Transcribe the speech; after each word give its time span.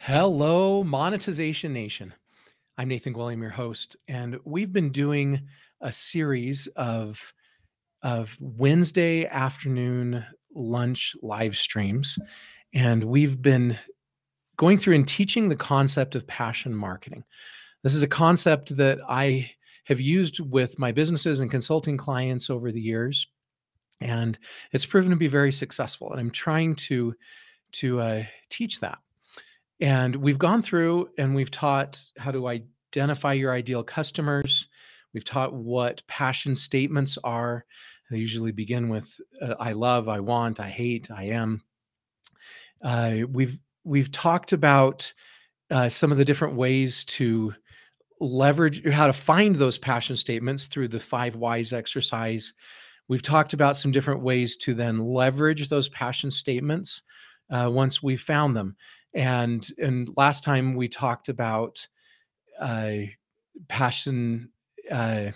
Hello, 0.00 0.84
Monetization 0.84 1.72
Nation. 1.72 2.14
I'm 2.78 2.88
Nathan 2.88 3.12
Gwilliam, 3.12 3.42
your 3.42 3.50
host, 3.50 3.96
and 4.06 4.38
we've 4.44 4.72
been 4.72 4.90
doing 4.90 5.42
a 5.80 5.92
series 5.92 6.66
of 6.76 7.34
of 8.02 8.34
Wednesday 8.40 9.26
afternoon 9.26 10.24
lunch 10.54 11.14
live 11.20 11.56
streams, 11.56 12.16
and 12.72 13.04
we've 13.04 13.42
been 13.42 13.76
going 14.56 14.78
through 14.78 14.94
and 14.94 15.06
teaching 15.06 15.48
the 15.48 15.56
concept 15.56 16.14
of 16.14 16.26
passion 16.28 16.74
marketing. 16.74 17.24
This 17.82 17.94
is 17.94 18.02
a 18.02 18.08
concept 18.08 18.76
that 18.76 19.00
I 19.08 19.50
have 19.84 20.00
used 20.00 20.40
with 20.40 20.78
my 20.78 20.92
businesses 20.92 21.40
and 21.40 21.50
consulting 21.50 21.96
clients 21.98 22.48
over 22.48 22.70
the 22.70 22.80
years, 22.80 23.26
and 24.00 24.38
it's 24.72 24.86
proven 24.86 25.10
to 25.10 25.16
be 25.16 25.28
very 25.28 25.52
successful. 25.52 26.12
And 26.12 26.20
I'm 26.20 26.30
trying 26.30 26.76
to 26.76 27.14
to 27.72 28.00
uh, 28.00 28.22
teach 28.48 28.80
that. 28.80 28.98
And 29.80 30.16
we've 30.16 30.38
gone 30.38 30.62
through 30.62 31.10
and 31.18 31.34
we've 31.34 31.50
taught 31.50 32.02
how 32.16 32.32
to 32.32 32.48
identify 32.48 33.34
your 33.34 33.52
ideal 33.52 33.82
customers. 33.84 34.68
We've 35.14 35.24
taught 35.24 35.54
what 35.54 36.02
passion 36.08 36.54
statements 36.54 37.16
are. 37.22 37.64
They 38.10 38.18
usually 38.18 38.52
begin 38.52 38.88
with 38.88 39.20
uh, 39.40 39.54
"I 39.60 39.72
love," 39.72 40.08
"I 40.08 40.20
want," 40.20 40.60
"I 40.60 40.68
hate," 40.68 41.10
"I 41.10 41.24
am." 41.24 41.62
Uh, 42.82 43.18
we've 43.30 43.58
we've 43.84 44.10
talked 44.10 44.52
about 44.52 45.12
uh, 45.70 45.88
some 45.88 46.10
of 46.10 46.18
the 46.18 46.24
different 46.24 46.54
ways 46.54 47.04
to 47.04 47.54
leverage 48.20 48.86
how 48.88 49.06
to 49.06 49.12
find 49.12 49.56
those 49.56 49.78
passion 49.78 50.16
statements 50.16 50.66
through 50.66 50.88
the 50.88 51.00
five 51.00 51.36
whys 51.36 51.72
exercise. 51.72 52.54
We've 53.08 53.22
talked 53.22 53.52
about 53.52 53.76
some 53.76 53.92
different 53.92 54.22
ways 54.22 54.56
to 54.58 54.74
then 54.74 54.98
leverage 54.98 55.68
those 55.68 55.88
passion 55.88 56.30
statements 56.30 57.02
uh, 57.50 57.70
once 57.72 58.02
we 58.02 58.16
found 58.16 58.56
them 58.56 58.76
and 59.14 59.68
and 59.78 60.10
last 60.16 60.44
time 60.44 60.74
we 60.74 60.88
talked 60.88 61.28
about 61.28 61.86
uh, 62.60 62.92
passion 63.68 64.50
uh, 64.90 65.30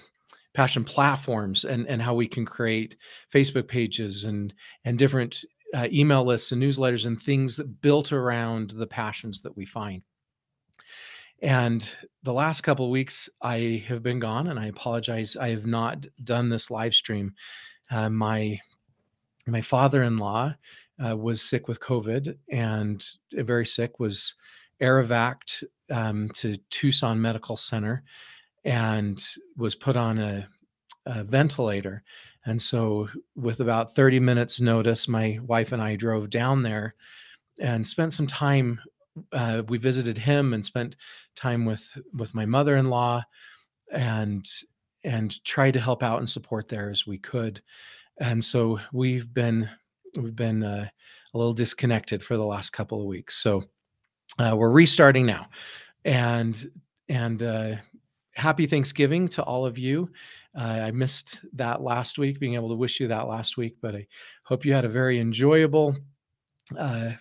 passion 0.54 0.84
platforms 0.84 1.64
and 1.64 1.86
and 1.86 2.02
how 2.02 2.14
we 2.14 2.28
can 2.28 2.44
create 2.44 2.96
Facebook 3.32 3.68
pages 3.68 4.24
and 4.24 4.54
and 4.84 4.98
different 4.98 5.44
uh, 5.74 5.88
email 5.90 6.24
lists 6.24 6.52
and 6.52 6.62
newsletters 6.62 7.06
and 7.06 7.20
things 7.20 7.56
that 7.56 7.80
built 7.80 8.12
around 8.12 8.72
the 8.72 8.86
passions 8.86 9.40
that 9.42 9.56
we 9.56 9.64
find. 9.64 10.02
And 11.40 11.92
the 12.22 12.32
last 12.32 12.60
couple 12.60 12.84
of 12.84 12.92
weeks, 12.92 13.28
I 13.40 13.84
have 13.88 14.02
been 14.02 14.20
gone, 14.20 14.48
and 14.48 14.60
I 14.60 14.66
apologize. 14.66 15.36
I 15.36 15.48
have 15.48 15.66
not 15.66 16.06
done 16.22 16.48
this 16.48 16.70
live 16.70 16.94
stream. 16.94 17.34
Uh, 17.90 18.08
my 18.08 18.58
my 19.46 19.60
father-in-law 19.60 20.54
uh, 21.04 21.16
was 21.16 21.42
sick 21.42 21.68
with 21.68 21.80
COVID 21.80 22.36
and 22.50 23.04
uh, 23.38 23.42
very 23.42 23.66
sick, 23.66 23.98
was 23.98 24.34
air 24.80 24.98
um, 25.90 26.28
to 26.34 26.56
Tucson 26.70 27.20
Medical 27.20 27.56
Center 27.56 28.02
and 28.64 29.24
was 29.56 29.74
put 29.74 29.96
on 29.96 30.18
a, 30.18 30.48
a, 31.06 31.24
ventilator. 31.24 32.02
And 32.44 32.60
so, 32.60 33.08
with 33.36 33.60
about 33.60 33.94
30 33.94 34.20
minutes' 34.20 34.60
notice, 34.60 35.06
my 35.06 35.38
wife 35.46 35.72
and 35.72 35.80
I 35.80 35.96
drove 35.96 36.30
down 36.30 36.62
there 36.62 36.94
and 37.60 37.86
spent 37.86 38.12
some 38.12 38.26
time. 38.26 38.80
Uh, 39.32 39.62
we 39.68 39.78
visited 39.78 40.18
him 40.18 40.52
and 40.54 40.64
spent 40.64 40.96
time 41.36 41.64
with 41.64 41.86
with 42.14 42.34
my 42.34 42.46
mother-in-law, 42.46 43.22
and 43.92 44.48
and 45.04 45.44
tried 45.44 45.72
to 45.72 45.80
help 45.80 46.02
out 46.02 46.18
and 46.18 46.28
support 46.28 46.68
there 46.68 46.90
as 46.90 47.06
we 47.06 47.18
could. 47.18 47.62
And 48.18 48.44
so 48.44 48.80
we've 48.92 49.32
been 49.32 49.68
we've 50.16 50.36
been 50.36 50.62
uh, 50.62 50.88
a 51.34 51.38
little 51.38 51.54
disconnected 51.54 52.22
for 52.22 52.36
the 52.36 52.44
last 52.44 52.70
couple 52.70 53.00
of 53.00 53.06
weeks. 53.06 53.36
So 53.36 53.64
uh, 54.38 54.54
we're 54.56 54.70
restarting 54.70 55.26
now, 55.26 55.48
and 56.04 56.70
and 57.08 57.42
uh, 57.42 57.76
happy 58.34 58.66
Thanksgiving 58.66 59.28
to 59.28 59.42
all 59.42 59.66
of 59.66 59.78
you. 59.78 60.10
I 60.54 60.90
missed 60.90 61.40
that 61.54 61.80
last 61.80 62.18
week, 62.18 62.38
being 62.38 62.54
able 62.54 62.68
to 62.68 62.74
wish 62.74 63.00
you 63.00 63.08
that 63.08 63.26
last 63.26 63.56
week, 63.56 63.76
but 63.80 63.94
I 63.94 64.06
hope 64.44 64.66
you 64.66 64.74
had 64.74 64.84
a 64.84 64.88
very 64.88 65.18
enjoyable 65.18 65.96
uh, 66.78 67.12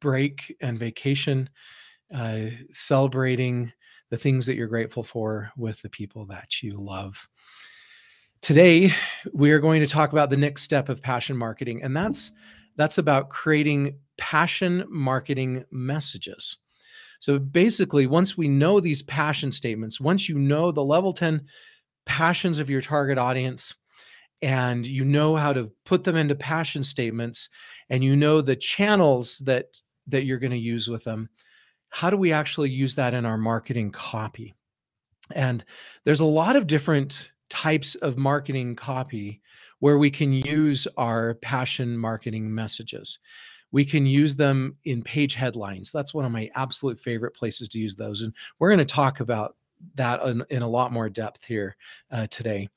break 0.00 0.54
and 0.60 0.78
vacation, 0.78 1.48
uh, 2.14 2.46
celebrating 2.70 3.72
the 4.10 4.18
things 4.18 4.46
that 4.46 4.54
you're 4.54 4.68
grateful 4.68 5.02
for 5.02 5.50
with 5.56 5.80
the 5.82 5.88
people 5.88 6.26
that 6.26 6.62
you 6.62 6.78
love. 6.78 7.26
Today, 8.44 8.92
we 9.32 9.52
are 9.52 9.58
going 9.58 9.80
to 9.80 9.86
talk 9.86 10.12
about 10.12 10.28
the 10.28 10.36
next 10.36 10.64
step 10.64 10.90
of 10.90 11.00
passion 11.00 11.34
marketing, 11.34 11.82
and 11.82 11.96
that's 11.96 12.30
that's 12.76 12.98
about 12.98 13.30
creating 13.30 13.96
passion 14.18 14.84
marketing 14.90 15.64
messages. 15.70 16.58
So 17.20 17.38
basically, 17.38 18.06
once 18.06 18.36
we 18.36 18.48
know 18.48 18.80
these 18.80 19.00
passion 19.00 19.50
statements, 19.50 19.98
once 19.98 20.28
you 20.28 20.38
know 20.38 20.72
the 20.72 20.84
level 20.84 21.14
10 21.14 21.46
passions 22.04 22.58
of 22.58 22.68
your 22.68 22.82
target 22.82 23.16
audience, 23.16 23.72
and 24.42 24.84
you 24.84 25.06
know 25.06 25.36
how 25.36 25.54
to 25.54 25.72
put 25.86 26.04
them 26.04 26.16
into 26.16 26.34
passion 26.34 26.82
statements, 26.82 27.48
and 27.88 28.04
you 28.04 28.14
know 28.14 28.42
the 28.42 28.56
channels 28.56 29.38
that 29.46 29.80
that 30.08 30.26
you're 30.26 30.38
going 30.38 30.50
to 30.50 30.58
use 30.58 30.86
with 30.86 31.02
them, 31.04 31.30
how 31.88 32.10
do 32.10 32.18
we 32.18 32.30
actually 32.30 32.68
use 32.68 32.94
that 32.96 33.14
in 33.14 33.24
our 33.24 33.38
marketing 33.38 33.90
copy? 33.90 34.52
And 35.30 35.64
there's 36.04 36.20
a 36.20 36.26
lot 36.26 36.56
of 36.56 36.66
different 36.66 37.32
types 37.50 37.94
of 37.96 38.16
marketing 38.16 38.76
copy 38.76 39.40
where 39.80 39.98
we 39.98 40.10
can 40.10 40.32
use 40.32 40.86
our 40.96 41.34
passion 41.34 41.96
marketing 41.96 42.52
messages. 42.52 43.18
We 43.72 43.84
can 43.84 44.06
use 44.06 44.36
them 44.36 44.76
in 44.84 45.02
page 45.02 45.34
headlines. 45.34 45.90
That's 45.92 46.14
one 46.14 46.24
of 46.24 46.32
my 46.32 46.50
absolute 46.54 46.98
favorite 46.98 47.34
places 47.34 47.68
to 47.70 47.78
use 47.78 47.96
those. 47.96 48.22
And 48.22 48.32
we're 48.58 48.70
going 48.70 48.78
to 48.78 48.84
talk 48.84 49.20
about 49.20 49.56
that 49.96 50.22
in, 50.22 50.44
in, 50.50 50.62
a 50.62 50.68
lot 50.68 50.92
more 50.92 51.10
depth 51.10 51.44
here 51.44 51.76
uh, 52.10 52.26
today. 52.28 52.68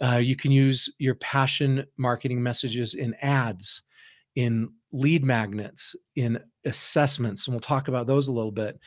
Uh, 0.00 0.16
you 0.16 0.36
can 0.36 0.52
use 0.52 0.92
your 0.98 1.14
passion 1.16 1.84
marketing 1.96 2.42
messages 2.42 2.94
in 2.94 3.14
ads, 3.22 3.82
in 4.36 4.70
lead 4.92 5.24
magnets, 5.24 5.96
in 6.14 6.38
assessments, 6.64 7.46
and 7.46 7.54
we'll 7.54 7.60
talk 7.60 7.88
about 7.88 8.06
those 8.06 8.28
a 8.28 8.32
little 8.32 8.52
bit. 8.52 8.78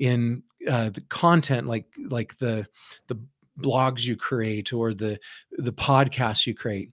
In 0.00 0.42
uh, 0.68 0.90
the 0.90 1.02
content, 1.02 1.66
like 1.66 1.86
like 2.08 2.36
the 2.38 2.66
the 3.06 3.18
blogs 3.60 4.04
you 4.04 4.16
create 4.16 4.72
or 4.72 4.94
the 4.94 5.18
the 5.52 5.72
podcasts 5.72 6.46
you 6.46 6.54
create. 6.54 6.90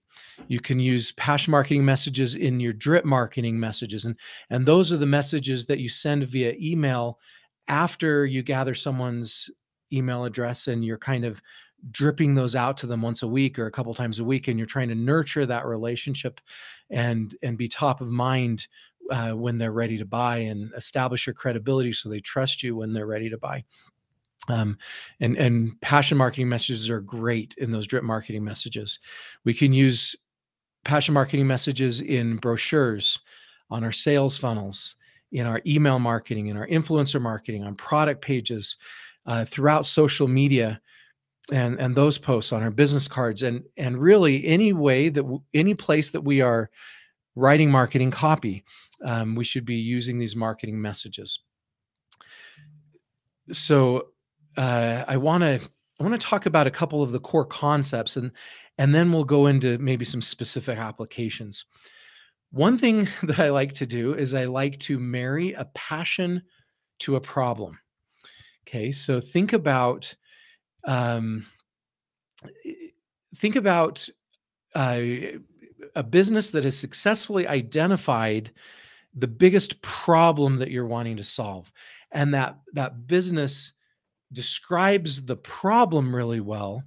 You 0.48 0.60
can 0.60 0.80
use 0.80 1.12
passion 1.14 1.52
marketing 1.52 1.86
messages 1.86 2.36
in 2.36 2.60
your 2.60 2.74
drip 2.74 3.06
marketing 3.06 3.60
messages 3.60 4.06
and 4.06 4.16
and 4.50 4.66
those 4.66 4.92
are 4.92 4.98
the 4.98 5.06
messages 5.06 5.66
that 5.68 5.80
you 5.80 5.90
send 5.90 6.28
via 6.28 6.54
email 6.60 7.20
after 7.68 8.26
you 8.26 8.44
gather 8.44 8.76
someone's 8.76 9.50
email 9.94 10.26
address 10.26 10.68
and 10.68 10.84
you're 10.84 10.98
kind 10.98 11.26
of 11.26 11.42
dripping 11.90 12.36
those 12.36 12.56
out 12.56 12.78
to 12.78 12.88
them 12.88 13.02
once 13.02 13.24
a 13.24 13.28
week 13.28 13.58
or 13.58 13.66
a 13.66 13.72
couple 13.72 13.94
times 13.94 14.20
a 14.20 14.24
week 14.24 14.48
and 14.48 14.60
you're 14.60 14.68
trying 14.68 14.90
to 14.90 14.96
nurture 14.96 15.46
that 15.46 15.66
relationship 15.66 16.40
and 16.90 17.36
and 17.42 17.58
be 17.58 17.68
top 17.68 18.02
of 18.02 18.10
mind 18.10 18.68
uh, 19.10 19.32
when 19.32 19.58
they're 19.58 19.72
ready 19.72 19.98
to 19.98 20.06
buy 20.06 20.38
and 20.38 20.72
establish 20.78 21.26
your 21.26 21.34
credibility 21.34 21.92
so 21.92 22.08
they 22.08 22.20
trust 22.20 22.62
you 22.62 22.76
when 22.76 22.94
they're 22.94 23.08
ready 23.08 23.30
to 23.30 23.38
buy 23.38 23.64
um, 24.50 24.78
and 25.19 25.38
and 25.38 25.79
passion 25.81 26.18
marketing 26.18 26.50
messages 26.50 26.90
are 26.90 27.02
great 27.02 27.53
in 27.57 27.72
those 27.72 27.88
drip 27.88 28.03
marketing 28.03 28.44
messages. 28.44 29.00
We 29.46 29.53
can 29.53 29.74
use 29.74 30.16
passion 30.84 31.13
marketing 31.13 31.47
messages 31.47 32.02
in 32.02 32.38
brochures 32.38 33.19
on 33.69 33.84
our 33.84 33.91
sales 33.91 34.38
funnels 34.38 34.96
in 35.31 35.46
our 35.46 35.62
email 35.66 36.00
marketing 36.00 36.47
in 36.47 36.57
our 36.57 36.68
influencer 36.68 37.22
marketing 37.22 37.63
on 37.63 37.75
product 37.75 38.22
pages 38.22 38.78
uh, 39.28 39.46
throughout 39.46 39.85
social 39.85 40.28
media 40.28 40.81
and 41.52 41.79
and 41.79 41.96
those 41.96 42.18
posts 42.18 42.52
on 42.52 42.63
our 42.63 42.72
business 42.72 43.08
cards. 43.08 43.44
And 43.44 43.63
and 43.78 43.97
really 43.97 44.46
any 44.46 44.73
way 44.73 45.09
that 45.09 45.22
w- 45.22 45.44
any 45.53 45.73
place 45.73 46.09
that 46.09 46.22
we 46.22 46.41
are 46.41 46.69
writing 47.35 47.72
marketing 47.72 48.12
copy 48.12 48.63
um, 49.03 49.35
we 49.35 49.44
should 49.44 49.66
be 49.66 49.75
using 49.75 50.19
these 50.19 50.35
marketing 50.35 50.81
messages. 50.81 51.40
So 53.52 54.09
uh, 54.58 55.06
I 55.08 55.18
want 55.18 55.42
to 55.44 55.62
I 56.00 56.03
want 56.03 56.20
to 56.20 56.28
talk 56.28 56.46
about 56.46 56.68
a 56.68 56.72
couple 56.72 57.03
of 57.03 57.12
the 57.12 57.20
core 57.20 57.46
concepts 57.46 58.18
and 58.18 58.32
and 58.78 58.96
then 58.96 59.12
we'll 59.12 59.24
go 59.24 59.48
into 59.48 59.78
maybe 59.78 60.06
some 60.06 60.22
specific 60.22 60.78
applications. 60.78 61.66
One 62.52 62.78
thing 62.78 63.08
that 63.24 63.40
I 63.40 63.50
like 63.50 63.74
to 63.74 63.86
do 63.86 64.14
is 64.14 64.34
I 64.34 64.46
like 64.46 64.80
to 64.82 65.00
marry 65.00 65.53
a 65.53 65.66
passion 65.74 66.44
to 67.00 67.16
a 67.16 67.22
problem. 67.22 67.80
Okay, 68.68 68.92
so 68.92 69.20
think 69.20 69.53
about 69.53 70.14
um, 70.86 71.46
think 73.36 73.56
about 73.56 74.08
uh, 74.76 75.02
a 75.96 76.04
business 76.04 76.50
that 76.52 76.64
has 76.64 76.78
successfully 76.78 77.47
identified 77.47 78.52
the 79.14 79.28
biggest 79.28 79.82
problem 79.82 80.58
that 80.58 80.72
you're 80.72 80.88
wanting 80.88 81.18
to 81.18 81.24
solve, 81.24 81.72
and 82.12 82.34
that 82.34 82.58
that 82.74 83.08
business 83.08 83.74
describes 84.34 85.26
the 85.26 85.36
problem 85.36 86.16
really 86.16 86.40
well. 86.40 86.84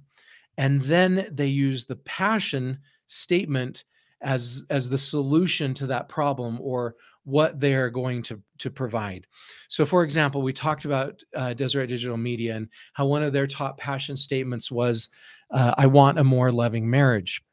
And 0.57 0.81
then 0.81 1.27
they 1.31 1.47
use 1.47 1.85
the 1.85 1.97
passion 1.97 2.79
statement 3.07 3.83
as 4.21 4.63
as 4.69 4.89
the 4.89 4.97
solution 4.97 5.73
to 5.75 5.87
that 5.87 6.09
problem 6.09 6.59
or 6.61 6.95
what 7.25 7.59
they're 7.59 7.89
going 7.89 8.23
to 8.23 8.41
to 8.59 8.69
provide. 8.69 9.27
So, 9.67 9.85
for 9.85 10.03
example, 10.03 10.41
we 10.41 10.53
talked 10.53 10.85
about 10.85 11.21
uh, 11.35 11.53
Deseret 11.53 11.89
Digital 11.89 12.17
Media 12.17 12.55
and 12.55 12.69
how 12.93 13.05
one 13.05 13.23
of 13.23 13.33
their 13.33 13.47
top 13.47 13.77
passion 13.77 14.15
statements 14.15 14.71
was, 14.71 15.09
uh, 15.51 15.73
"I 15.77 15.87
want 15.87 16.19
a 16.19 16.23
more 16.23 16.51
loving 16.51 16.89
marriage." 16.89 17.43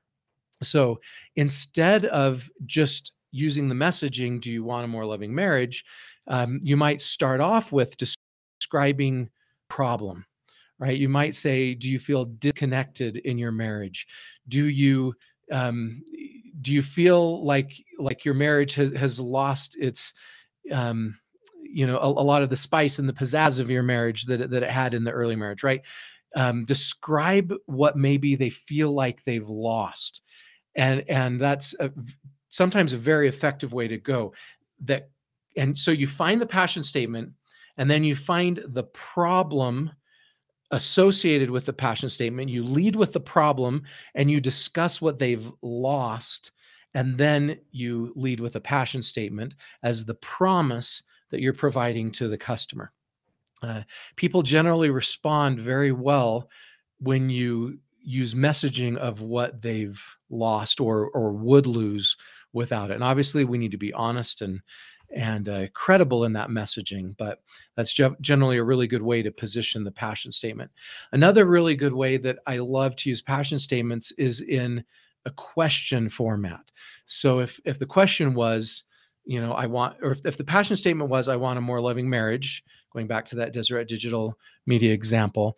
So, 0.62 1.00
instead 1.37 2.05
of 2.06 2.49
just 2.65 3.12
using 3.33 3.69
the 3.69 3.75
messaging, 3.75 4.41
"Do 4.41 4.53
you 4.53 4.62
want 4.62 4.85
a 4.85 4.89
more 4.89 5.05
loving 5.05 5.35
marriage?" 5.35 5.85
Um, 6.29 6.61
you 6.62 6.77
might 6.77 7.00
start 7.00 7.41
off 7.41 7.73
with 7.73 7.97
describing 7.97 9.31
problem 9.76 10.26
right? 10.82 10.98
You 10.98 11.08
might 11.08 11.36
say 11.36 11.74
do 11.74 11.88
you 11.88 12.00
feel 12.00 12.24
disconnected 12.24 13.19
in 13.19 13.38
your 13.38 13.52
marriage? 13.52 14.04
Do 14.48 14.66
you 14.66 15.14
um, 15.52 16.02
do 16.60 16.72
you 16.72 16.82
feel 16.82 17.44
like 17.44 17.72
like 18.00 18.24
your 18.24 18.34
marriage 18.34 18.74
has, 18.74 18.92
has 18.96 19.20
lost 19.20 19.76
its 19.78 20.12
um, 20.72 21.16
you 21.62 21.86
know 21.86 21.98
a, 21.98 22.08
a, 22.08 22.26
lot 22.32 22.42
of 22.42 22.50
the 22.50 22.56
spice 22.56 22.98
and 22.98 23.08
the 23.08 23.12
pizzazz 23.12 23.60
of 23.60 23.70
your 23.70 23.84
marriage 23.84 24.24
that, 24.24 24.50
that 24.50 24.64
it 24.64 24.70
had 24.70 24.92
in 24.92 25.04
the 25.04 25.12
early 25.12 25.36
marriage 25.36 25.62
right? 25.62 25.82
Um, 26.34 26.64
describe 26.64 27.54
what 27.66 27.96
maybe 27.96 28.34
they 28.34 28.50
feel 28.50 28.92
like 28.92 29.22
they've 29.24 29.48
lost 29.48 30.22
and 30.74 31.04
and 31.08 31.40
that's 31.40 31.76
a, 31.78 31.92
sometimes 32.48 32.92
a 32.92 32.98
very 32.98 33.28
effective 33.28 33.72
way 33.72 33.86
to 33.86 33.98
go 33.98 34.32
that 34.84 35.10
and 35.56 35.78
so 35.78 35.92
you 35.92 36.08
find 36.08 36.40
the 36.40 36.46
passion 36.46 36.82
statement 36.82 37.32
and 37.76 37.90
then 37.90 38.04
you 38.04 38.14
find 38.14 38.62
the 38.69 38.84
problem 38.84 39.90
associated 40.72 41.50
with 41.50 41.66
the 41.66 41.72
passion 41.72 42.08
statement. 42.08 42.48
You 42.48 42.64
lead 42.64 42.96
with 42.96 43.12
the 43.12 43.20
problem 43.20 43.82
and 44.14 44.30
you 44.30 44.40
discuss 44.40 45.00
what 45.00 45.19
they've 45.19 45.50
lost. 45.60 46.52
And 46.94 47.16
then 47.16 47.58
you 47.70 48.12
lead 48.16 48.40
with 48.40 48.56
a 48.56 48.60
passion 48.60 49.02
statement 49.02 49.54
as 49.82 50.04
the 50.04 50.14
promise 50.14 51.02
that 51.30 51.40
you're 51.40 51.52
providing 51.52 52.10
to 52.12 52.28
the 52.28 52.38
customer. 52.38 52.92
Uh, 53.62 53.82
people 54.16 54.42
generally 54.42 54.90
respond 54.90 55.58
very 55.60 55.92
well 55.92 56.50
when 56.98 57.30
you 57.30 57.78
use 58.04 58.34
messaging 58.34 58.96
of 58.96 59.20
what 59.20 59.62
they've 59.62 60.02
lost 60.28 60.80
or 60.80 61.10
or 61.10 61.32
would 61.32 61.66
lose 61.66 62.16
without 62.52 62.90
it. 62.90 62.94
And 62.94 63.04
obviously, 63.04 63.44
we 63.44 63.58
need 63.58 63.70
to 63.70 63.76
be 63.76 63.92
honest 63.92 64.42
and 64.42 64.60
and 65.14 65.49
uh, 65.49 65.69
credible 65.75 66.25
in 66.25 66.32
that 66.32 66.49
messaging. 66.49 67.17
But 67.17 67.43
that's 67.76 67.93
generally 68.20 68.59
a 68.59 68.64
really 68.64 68.87
good 68.87 69.03
way 69.03 69.23
to 69.23 69.31
position 69.31 69.85
the 69.85 69.91
passion 69.91 70.32
statement. 70.32 70.70
Another 71.12 71.44
really 71.44 71.76
good 71.76 71.94
way 71.94 72.17
that 72.19 72.38
I 72.47 72.59
love 72.59 72.97
to 72.97 73.09
use 73.09 73.23
passion 73.23 73.59
statements 73.59 74.12
is 74.12 74.41
in 74.41 74.85
a 75.25 75.31
question 75.31 76.09
format. 76.09 76.70
So 77.06 77.41
if 77.41 77.61
if 77.64 77.79
the 77.79 77.87
question 77.87 78.35
was, 78.35 78.85
you 79.25 79.41
know, 79.41 79.53
I 79.53 79.67
want, 79.67 79.97
or 80.03 80.11
if, 80.11 80.20
if 80.25 80.37
the 80.37 80.44
passion 80.44 80.76
statement 80.76 81.11
was, 81.11 81.29
I 81.29 81.37
want 81.37 81.58
a 81.58 81.62
more 81.62 81.81
loving 81.81 82.11
marriage, 82.11 82.65
going 82.93 83.06
back 83.06 83.25
to 83.26 83.37
that 83.37 83.53
Deseret 83.53 83.88
Digital 83.88 84.37
Media 84.67 84.93
example, 84.93 85.56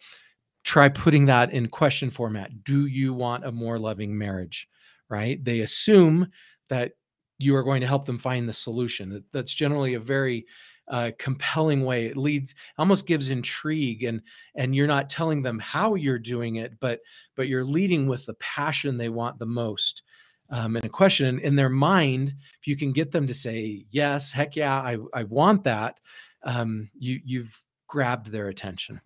try 0.64 0.88
putting 0.88 1.24
that 1.26 1.52
in 1.52 1.68
question 1.68 2.10
format. 2.10 2.64
Do 2.64 2.86
you 2.86 3.14
want 3.14 3.46
a 3.46 3.52
more 3.52 3.78
loving 3.78 4.16
marriage? 4.16 4.68
Right? 5.08 5.42
They 5.44 5.60
assume 5.60 6.28
that 6.68 6.92
you 7.38 7.54
are 7.56 7.62
going 7.62 7.80
to 7.80 7.86
help 7.86 8.06
them 8.06 8.18
find 8.18 8.48
the 8.48 8.52
solution. 8.52 9.24
That's 9.32 9.54
generally 9.54 9.94
a 9.94 10.00
very 10.00 10.46
uh, 10.88 11.10
compelling 11.18 11.84
way. 11.84 12.06
It 12.06 12.16
leads, 12.16 12.54
almost 12.78 13.06
gives 13.06 13.30
intrigue, 13.30 14.04
and 14.04 14.20
and 14.54 14.74
you're 14.74 14.86
not 14.86 15.08
telling 15.08 15.42
them 15.42 15.58
how 15.58 15.94
you're 15.94 16.18
doing 16.18 16.56
it, 16.56 16.78
but 16.80 17.00
but 17.36 17.48
you're 17.48 17.64
leading 17.64 18.06
with 18.06 18.26
the 18.26 18.34
passion 18.34 18.96
they 18.96 19.08
want 19.08 19.38
the 19.38 19.46
most. 19.46 20.02
Um, 20.50 20.76
and 20.76 20.84
a 20.84 20.90
question 20.90 21.38
in 21.40 21.56
their 21.56 21.70
mind, 21.70 22.34
if 22.60 22.66
you 22.66 22.76
can 22.76 22.92
get 22.92 23.10
them 23.10 23.26
to 23.26 23.34
say 23.34 23.86
yes, 23.90 24.30
heck 24.30 24.56
yeah, 24.56 24.74
I 24.74 24.98
I 25.14 25.24
want 25.24 25.64
that, 25.64 26.00
um, 26.42 26.90
you 26.98 27.20
you've 27.24 27.62
grabbed 27.88 28.30
their 28.30 28.48
attention. 28.48 29.00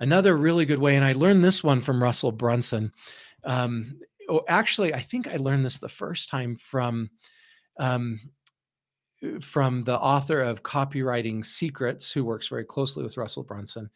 Another 0.00 0.36
really 0.36 0.66
good 0.66 0.78
way, 0.78 0.96
and 0.96 1.04
I 1.04 1.12
learned 1.12 1.44
this 1.44 1.62
one 1.62 1.80
from 1.80 2.02
Russell 2.02 2.32
Brunson. 2.32 2.92
Um, 3.44 4.00
oh, 4.28 4.42
actually, 4.48 4.94
I 4.94 5.00
think 5.00 5.28
I 5.28 5.36
learned 5.36 5.64
this 5.64 5.78
the 5.78 5.88
first 5.88 6.28
time 6.28 6.56
from 6.56 7.10
um, 7.78 8.20
uh, 9.22 9.40
from 9.40 9.84
the 9.84 9.98
author 9.98 10.40
of 10.40 10.62
Copywriting 10.62 11.44
Secrets, 11.44 12.10
who 12.10 12.24
works 12.24 12.48
very 12.48 12.64
closely 12.64 13.02
with 13.02 13.16
Russell 13.16 13.42
Brunson. 13.42 13.90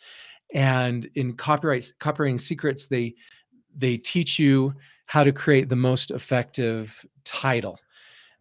And 0.53 1.09
in 1.15 1.35
copyright 1.35 1.93
copywriting 2.01 2.41
secrets, 2.41 2.87
they 2.87 3.15
they 3.77 3.97
teach 3.97 4.39
you 4.39 4.75
how 5.07 5.25
to 5.25 5.33
create 5.33 5.69
the 5.69 5.77
most 5.77 6.11
effective 6.11 7.05
title. 7.25 7.79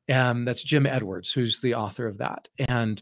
And 0.08 0.48
that's 0.48 0.64
Jim 0.64 0.86
Edwards, 0.86 1.32
who's 1.32 1.62
the 1.62 1.76
author 1.76 2.08
of 2.08 2.18
that. 2.18 2.48
And 2.68 3.02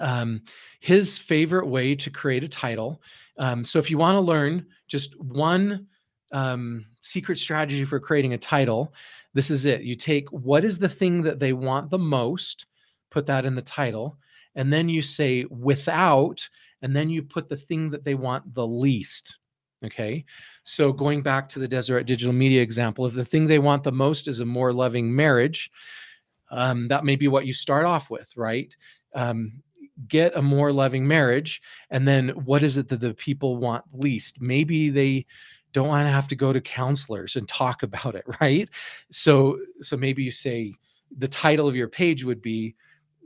um, 0.00 0.42
his 0.80 1.18
favorite 1.18 1.66
way 1.66 1.94
to 1.96 2.10
create 2.10 2.44
a 2.44 2.48
title. 2.48 3.02
Um, 3.38 3.64
so 3.64 3.78
if 3.78 3.90
you 3.90 3.98
want 3.98 4.16
to 4.16 4.20
learn 4.20 4.66
just 4.88 5.18
one 5.20 5.86
um, 6.32 6.86
secret 7.00 7.38
strategy 7.38 7.84
for 7.84 8.00
creating 8.00 8.32
a 8.32 8.38
title. 8.38 8.92
This 9.34 9.50
is 9.50 9.64
it. 9.64 9.82
You 9.82 9.94
take 9.94 10.28
what 10.30 10.64
is 10.64 10.78
the 10.78 10.88
thing 10.88 11.22
that 11.22 11.38
they 11.38 11.52
want 11.52 11.90
the 11.90 11.98
most, 11.98 12.66
put 13.10 13.26
that 13.26 13.44
in 13.44 13.54
the 13.54 13.62
title, 13.62 14.18
and 14.54 14.72
then 14.72 14.88
you 14.88 15.02
say 15.02 15.44
without, 15.50 16.48
and 16.82 16.94
then 16.94 17.08
you 17.10 17.22
put 17.22 17.48
the 17.48 17.56
thing 17.56 17.90
that 17.90 18.04
they 18.04 18.14
want 18.14 18.54
the 18.54 18.66
least. 18.66 19.38
Okay. 19.84 20.24
So 20.62 20.92
going 20.92 21.22
back 21.22 21.48
to 21.50 21.58
the 21.58 21.66
Deseret 21.66 22.06
Digital 22.06 22.32
Media 22.32 22.62
example, 22.62 23.04
if 23.06 23.14
the 23.14 23.24
thing 23.24 23.46
they 23.46 23.58
want 23.58 23.82
the 23.82 23.92
most 23.92 24.28
is 24.28 24.40
a 24.40 24.46
more 24.46 24.72
loving 24.72 25.14
marriage, 25.14 25.70
um, 26.50 26.86
that 26.88 27.04
may 27.04 27.16
be 27.16 27.28
what 27.28 27.46
you 27.46 27.52
start 27.52 27.84
off 27.84 28.08
with, 28.10 28.30
right? 28.36 28.76
Um, 29.14 29.62
get 30.06 30.36
a 30.36 30.42
more 30.42 30.72
loving 30.72 31.06
marriage. 31.06 31.62
And 31.90 32.06
then 32.06 32.28
what 32.30 32.62
is 32.62 32.76
it 32.76 32.88
that 32.88 33.00
the 33.00 33.14
people 33.14 33.56
want 33.56 33.84
least? 33.92 34.40
Maybe 34.40 34.88
they 34.90 35.26
don't 35.72 35.88
want 35.88 36.06
to 36.06 36.12
have 36.12 36.28
to 36.28 36.36
go 36.36 36.52
to 36.52 36.60
counselors 36.60 37.36
and 37.36 37.48
talk 37.48 37.82
about 37.82 38.14
it 38.14 38.24
right? 38.40 38.68
So 39.10 39.58
so 39.80 39.96
maybe 39.96 40.22
you 40.22 40.30
say 40.30 40.74
the 41.16 41.28
title 41.28 41.68
of 41.68 41.76
your 41.76 41.88
page 41.88 42.24
would 42.24 42.42
be 42.42 42.74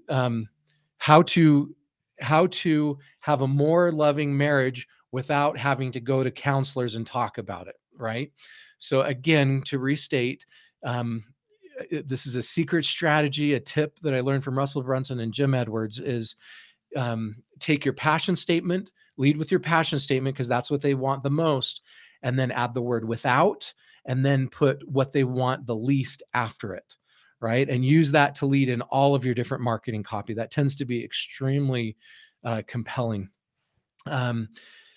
um, 0.09 0.49
how 0.99 1.23
to 1.23 1.75
how 2.21 2.47
to 2.47 2.99
have 3.21 3.43
a 3.43 3.49
more 3.49 3.93
loving 3.93 4.37
marriage 4.37 4.89
without 5.13 5.57
having 5.57 5.93
to 5.93 6.01
go 6.01 6.25
to 6.25 6.31
counselors 6.31 6.97
and 6.97 7.07
talk 7.07 7.39
about 7.39 7.69
it 7.69 7.77
right? 7.97 8.33
So 8.79 9.03
again 9.03 9.63
to 9.67 9.79
restate 9.79 10.45
um, 10.85 11.25
this 12.05 12.27
is 12.27 12.37
a 12.37 12.43
secret 12.43 12.85
strategy 12.85 13.55
a 13.55 13.61
tip 13.61 13.99
that 14.01 14.15
i 14.15 14.21
learned 14.21 14.45
from 14.45 14.57
russell 14.57 14.83
brunson 14.83 15.21
and 15.21 15.33
jim 15.33 15.55
edwards 15.55 15.99
is 15.99 16.37
um, 16.97 17.37
take 17.59 17.85
your 17.85 17.95
passion 17.95 18.35
statement 18.37 18.93
lead 19.19 19.37
with 19.37 19.51
your 19.51 19.61
passion 19.61 19.99
statement 19.99 20.35
because 20.35 20.49
that's 20.49 20.71
what 20.71 20.81
they 20.81 20.95
want 20.95 21.23
the 21.23 21.31
most 21.31 21.83
and 22.23 22.39
then 22.39 22.51
add 22.51 22.75
the 22.75 22.83
word 22.83 23.07
without 23.07 23.73
and 24.05 24.25
then 24.25 24.49
put 24.49 24.87
what 24.89 25.13
they 25.13 25.25
want 25.25 25.67
the 25.67 25.77
least 25.77 26.23
after 26.35 26.75
it 26.75 26.97
right? 27.41 27.69
And 27.69 27.85
use 27.85 28.11
that 28.13 28.35
to 28.37 28.47
lead 28.47 28.69
in 28.69 28.81
all 28.83 29.15
of 29.15 29.25
your 29.25 29.35
different 29.35 29.63
marketing 29.63 30.03
copy. 30.03 30.35
That 30.35 30.51
tends 30.51 30.75
to 30.77 30.85
be 30.85 31.05
extremely 31.05 31.97
uh, 32.45 32.63
compelling. 32.67 33.29
Um, 34.07 34.49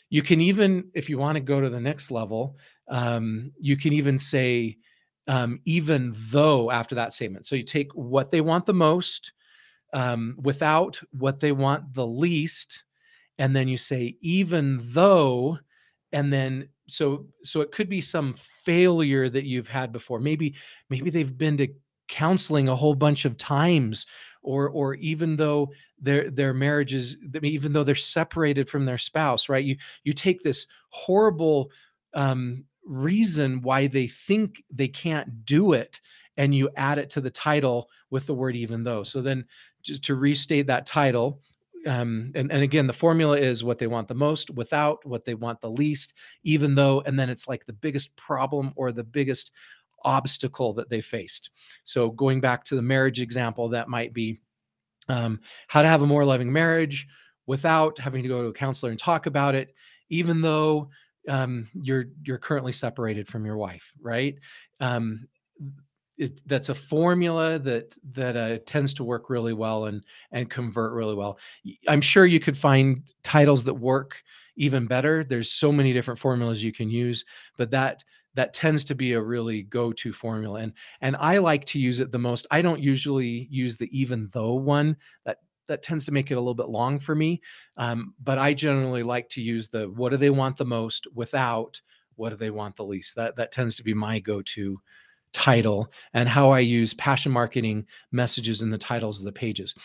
you 0.09 0.23
can 0.23 0.41
even 0.41 0.89
if 0.93 1.09
you 1.09 1.17
want 1.17 1.35
to 1.35 1.41
go 1.41 1.61
to 1.61 1.69
the 1.69 1.79
next 1.79 2.11
level 2.11 2.57
um, 2.89 3.51
you 3.59 3.77
can 3.77 3.93
even 3.93 4.17
say 4.17 4.77
um, 5.27 5.59
even 5.65 6.15
though 6.29 6.71
after 6.71 6.95
that 6.95 7.13
statement. 7.13 7.45
So 7.45 7.55
you 7.55 7.63
take 7.63 7.91
what 7.93 8.31
they 8.31 8.41
want 8.41 8.65
the 8.65 8.73
most 8.73 9.31
um, 9.93 10.35
without 10.41 10.99
what 11.11 11.39
they 11.39 11.51
want 11.51 11.93
the 11.93 12.07
least 12.07 12.83
and 13.37 13.55
then 13.55 13.67
you 13.67 13.77
say 13.77 14.17
even 14.21 14.79
though 14.81 15.59
and 16.11 16.33
then 16.33 16.69
so 16.89 17.25
so 17.43 17.61
it 17.61 17.71
could 17.71 17.89
be 17.89 18.01
some 18.01 18.33
failure 18.35 19.29
that 19.29 19.45
you've 19.45 19.67
had 19.67 19.91
before. 19.91 20.19
Maybe 20.19 20.55
maybe 20.89 21.09
they've 21.09 21.37
been 21.37 21.57
to 21.57 21.67
counseling 22.07 22.67
a 22.67 22.75
whole 22.75 22.95
bunch 22.95 23.25
of 23.25 23.37
times 23.37 24.05
or 24.41 24.69
or 24.69 24.95
even 24.95 25.35
though 25.35 25.71
their 25.99 26.29
their 26.31 26.53
marriage 26.53 26.93
is 26.93 27.17
even 27.43 27.71
though 27.73 27.83
they're 27.83 27.95
separated 27.95 28.69
from 28.69 28.85
their 28.85 28.97
spouse 28.97 29.49
right? 29.49 29.63
You 29.65 29.77
you 30.03 30.13
take 30.13 30.41
this 30.41 30.65
horrible 30.89 31.71
um 32.13 32.65
reason 32.85 33.61
why 33.61 33.87
they 33.87 34.07
think 34.07 34.63
they 34.71 34.87
can't 34.87 35.45
do 35.45 35.73
it 35.73 36.01
and 36.37 36.55
you 36.55 36.69
add 36.77 36.97
it 36.97 37.09
to 37.11 37.21
the 37.21 37.29
title 37.29 37.89
with 38.09 38.25
the 38.25 38.33
word 38.33 38.55
even 38.55 38.83
though. 38.83 39.03
So 39.03 39.21
then 39.21 39.45
just 39.83 40.03
to 40.05 40.15
restate 40.15 40.67
that 40.67 40.85
title 40.85 41.41
um, 41.85 42.31
and, 42.35 42.51
and 42.51 42.61
again, 42.61 42.87
the 42.87 42.93
formula 42.93 43.37
is 43.37 43.63
what 43.63 43.77
they 43.77 43.87
want 43.87 44.07
the 44.07 44.15
most 44.15 44.49
without 44.49 45.05
what 45.05 45.25
they 45.25 45.33
want 45.33 45.61
the 45.61 45.69
least, 45.69 46.13
even 46.43 46.75
though, 46.75 47.01
and 47.01 47.17
then 47.17 47.29
it's 47.29 47.47
like 47.47 47.65
the 47.65 47.73
biggest 47.73 48.15
problem 48.15 48.73
or 48.75 48.91
the 48.91 49.03
biggest 49.03 49.51
obstacle 50.03 50.73
that 50.73 50.89
they 50.89 51.01
faced. 51.01 51.51
So 51.83 52.09
going 52.09 52.41
back 52.41 52.63
to 52.65 52.75
the 52.75 52.81
marriage 52.81 53.19
example, 53.19 53.69
that 53.69 53.89
might 53.89 54.13
be 54.13 54.39
um, 55.07 55.39
how 55.67 55.81
to 55.81 55.87
have 55.87 56.01
a 56.01 56.07
more 56.07 56.25
loving 56.25 56.51
marriage 56.51 57.07
without 57.47 57.97
having 57.97 58.23
to 58.23 58.29
go 58.29 58.43
to 58.43 58.49
a 58.49 58.53
counselor 58.53 58.91
and 58.91 58.99
talk 58.99 59.25
about 59.25 59.55
it, 59.55 59.73
even 60.09 60.41
though 60.41 60.89
um, 61.27 61.67
you're 61.73 62.05
you're 62.23 62.37
currently 62.37 62.71
separated 62.71 63.27
from 63.27 63.45
your 63.45 63.57
wife, 63.57 63.91
right? 64.01 64.35
Um, 64.79 65.27
it, 66.19 66.41
that's 66.47 66.67
a 66.67 66.75
formula 66.75 67.57
that 67.59 67.95
that 68.11 68.35
uh, 68.35 68.57
tends 68.65 68.93
to 68.95 69.03
work 69.03 69.29
really 69.29 69.53
well 69.53 69.85
and 69.85 70.03
and 70.31 70.49
convert 70.49 70.93
really 70.93 71.15
well. 71.15 71.39
I'm 71.87 72.01
sure 72.01 72.25
you 72.25 72.41
could 72.41 72.57
find 72.57 73.01
titles 73.23 73.63
that 73.63 73.73
work 73.73 74.21
even 74.57 74.85
better. 74.85 75.23
There's 75.23 75.51
so 75.51 75.71
many 75.71 75.93
different 75.93 76.19
formulas 76.19 76.61
you 76.61 76.73
can 76.73 76.89
use, 76.89 77.23
but 77.57 77.71
that 77.71 78.03
that 78.35 78.53
tends 78.53 78.83
to 78.85 78.95
be 78.95 79.13
a 79.13 79.21
really 79.21 79.63
go-to 79.63 80.13
formula 80.13 80.59
and 80.59 80.73
and 81.01 81.15
I 81.15 81.37
like 81.37 81.65
to 81.65 81.79
use 81.79 81.99
it 82.01 82.11
the 82.11 82.19
most. 82.19 82.45
I 82.51 82.61
don't 82.61 82.81
usually 82.81 83.47
use 83.49 83.77
the 83.77 83.89
even 83.97 84.29
though 84.33 84.53
one. 84.55 84.97
That 85.25 85.37
that 85.69 85.83
tends 85.83 86.03
to 86.05 86.11
make 86.11 86.31
it 86.31 86.35
a 86.35 86.39
little 86.39 86.53
bit 86.53 86.67
long 86.67 86.99
for 86.99 87.15
me. 87.15 87.41
Um, 87.77 88.13
but 88.21 88.37
I 88.37 88.53
generally 88.53 89.03
like 89.03 89.29
to 89.29 89.41
use 89.41 89.69
the 89.69 89.89
what 89.89 90.09
do 90.09 90.17
they 90.17 90.31
want 90.31 90.57
the 90.57 90.65
most 90.65 91.07
without 91.13 91.79
what 92.15 92.31
do 92.31 92.35
they 92.35 92.49
want 92.49 92.75
the 92.75 92.83
least. 92.83 93.15
That 93.15 93.37
that 93.37 93.53
tends 93.53 93.77
to 93.77 93.83
be 93.83 93.93
my 93.93 94.19
go-to 94.19 94.81
title 95.33 95.91
and 96.13 96.27
how 96.27 96.49
I 96.51 96.59
use 96.59 96.93
passion 96.93 97.31
marketing 97.31 97.85
messages 98.11 98.61
in 98.61 98.69
the 98.69 98.77
titles 98.77 99.19
of 99.19 99.25
the 99.25 99.31
pages. 99.31 99.75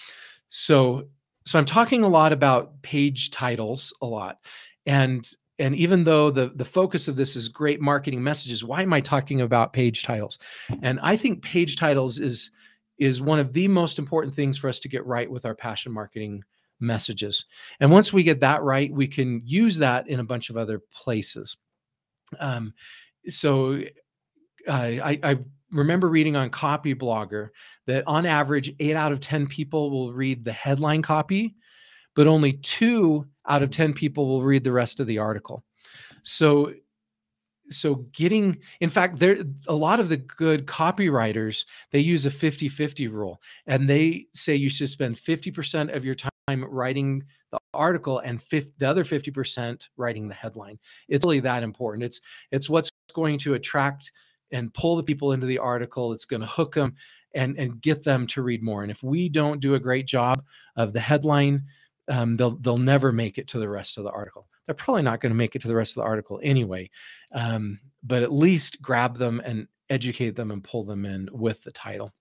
So 0.49 1.05
so 1.47 1.59
I'm 1.59 1.67
talking 1.67 2.03
a 2.03 2.09
lot 2.09 2.33
about 2.33 2.81
page 2.83 3.31
titles 3.31 3.93
a 4.01 4.07
lot. 4.07 4.39
And 4.87 5.29
and 5.59 5.75
even 5.77 6.05
though 6.05 6.31
the 6.31 6.53
the 6.55 6.65
focus 6.65 7.09
of 7.09 7.17
this 7.17 7.37
is 7.37 7.49
great 7.49 7.81
marketing 7.81 8.23
messages, 8.23 8.65
why 8.65 8.83
am 8.83 8.93
I 8.93 9.01
talking 9.01 9.41
about 9.41 9.73
page 9.73 10.03
titles? 10.03 10.39
And 10.83 10.99
I 11.03 11.17
think 11.17 11.43
page 11.43 11.77
titles 11.77 12.19
is 12.19 12.51
is 12.99 13.21
one 13.21 13.39
of 13.39 13.53
the 13.53 13.69
most 13.69 13.99
important 13.99 14.35
things 14.35 14.57
for 14.57 14.69
us 14.69 14.81
to 14.81 14.89
get 14.89 15.05
right 15.05 15.31
with 15.31 15.45
our 15.45 15.55
passion 15.55 15.93
marketing 15.93 16.43
messages. 16.81 17.45
And 17.81 17.91
once 17.91 18.13
we 18.13 18.23
get 18.23 18.41
that 18.41 18.63
right, 18.63 18.93
we 18.93 19.07
can 19.07 19.43
use 19.45 19.77
that 19.79 20.09
in 20.09 20.21
a 20.21 20.25
bunch 20.25 20.51
of 20.51 20.57
other 20.57 20.81
places. 20.93 21.57
Um, 22.39 22.73
so 23.29 23.81
I, 24.69 25.21
I 25.23 25.39
remember 25.75 26.09
reading 26.09 26.37
on 26.37 26.51
Copy 26.51 26.95
Blogger 26.95 27.51
that 27.87 28.07
on 28.07 28.25
average, 28.25 28.73
eight 28.79 28.95
out 28.95 29.13
of 29.13 29.21
10 29.21 29.47
people 29.47 29.91
will 29.91 30.13
read 30.13 30.45
the 30.45 30.53
headline 30.53 31.03
copy, 31.03 31.57
but 32.15 32.27
only 32.27 32.55
two 32.55 33.27
out 33.47 33.63
of 33.63 33.71
10 33.71 33.93
people 33.93 34.27
will 34.27 34.43
read 34.43 34.65
the 34.65 34.73
rest 34.73 35.01
of 35.01 35.07
the 35.07 35.19
article. 35.19 35.65
So, 36.23 36.73
so 37.71 38.07
getting, 38.13 38.59
in 38.81 38.91
fact, 38.91 39.19
there 39.19 39.39
a 39.67 39.75
lot 39.75 40.01
of 40.01 40.09
the 40.09 40.19
good 40.19 40.67
copywriters, 40.67 41.65
they 41.93 41.99
use 41.99 42.25
a 42.25 42.31
50 42.31 42.69
50 42.69 43.09
rule 43.09 43.41
and 43.67 43.89
they 43.89 44.27
say 44.35 44.55
you 44.55 44.71
should 44.71 44.91
spend 44.91 45.17
50% 45.17 45.95
of 45.95 46.05
your 46.05 46.15
time 46.15 46.31
writing 46.49 47.25
the 47.51 47.59
article 47.73 48.19
and 48.19 48.43
50, 48.43 48.73
the 48.79 48.89
other 48.89 49.05
50% 49.05 49.89
writing 49.97 50.29
the 50.29 50.35
headline. 50.35 50.79
It's 51.09 51.25
really 51.25 51.41
that 51.41 51.63
important. 51.63 52.05
It's, 52.05 52.21
it's 52.51 52.69
what's 52.69 52.91
going 53.15 53.39
to 53.41 53.55
attract 53.55 54.11
and 54.53 54.73
pull 54.75 54.97
the 54.97 55.03
people 55.03 55.33
into 55.33 55.47
the 55.47 55.59
article. 55.59 56.13
It's 56.13 56.25
going 56.25 56.41
to 56.41 56.47
hook 56.47 56.75
them 56.75 56.95
and 57.35 57.59
and 57.59 57.81
get 57.81 58.05
them 58.05 58.27
to 58.29 58.43
read 58.43 58.63
more. 58.63 58.83
And 58.83 58.91
if 58.91 59.03
we 59.03 59.29
don't 59.29 59.61
do 59.61 59.75
a 59.75 59.81
great 59.81 60.07
job 60.07 60.45
of 60.77 60.93
the 60.93 61.01
headline, 61.01 61.65
um, 62.09 62.37
they'll 62.37 62.57
they'll 62.59 62.79
never 62.79 63.13
make 63.13 63.39
it 63.39 63.49
to 63.49 63.59
the 63.59 63.69
rest 63.69 63.99
of 63.99 64.05
the 64.05 64.11
article. 64.11 64.49
They're 64.67 64.75
probably 64.75 65.03
not 65.03 65.21
going 65.21 65.31
to 65.31 65.37
make 65.37 65.55
it 65.57 65.63
to 65.63 65.69
the 65.69 65.75
rest 65.75 65.93
of 65.93 66.03
the 66.03 66.09
article 66.09 66.41
anyway. 66.43 66.91
Um, 67.33 67.79
but 68.03 68.23
at 68.23 68.33
least 68.33 68.81
grab 68.81 69.19
them 69.19 69.41
and 69.45 69.67
educate 69.91 70.37
them 70.37 70.51
and 70.51 70.65
pull 70.65 70.85
them 70.85 71.05
in 71.05 71.29
with 71.33 71.63
the 71.65 71.73
title. 71.73 72.13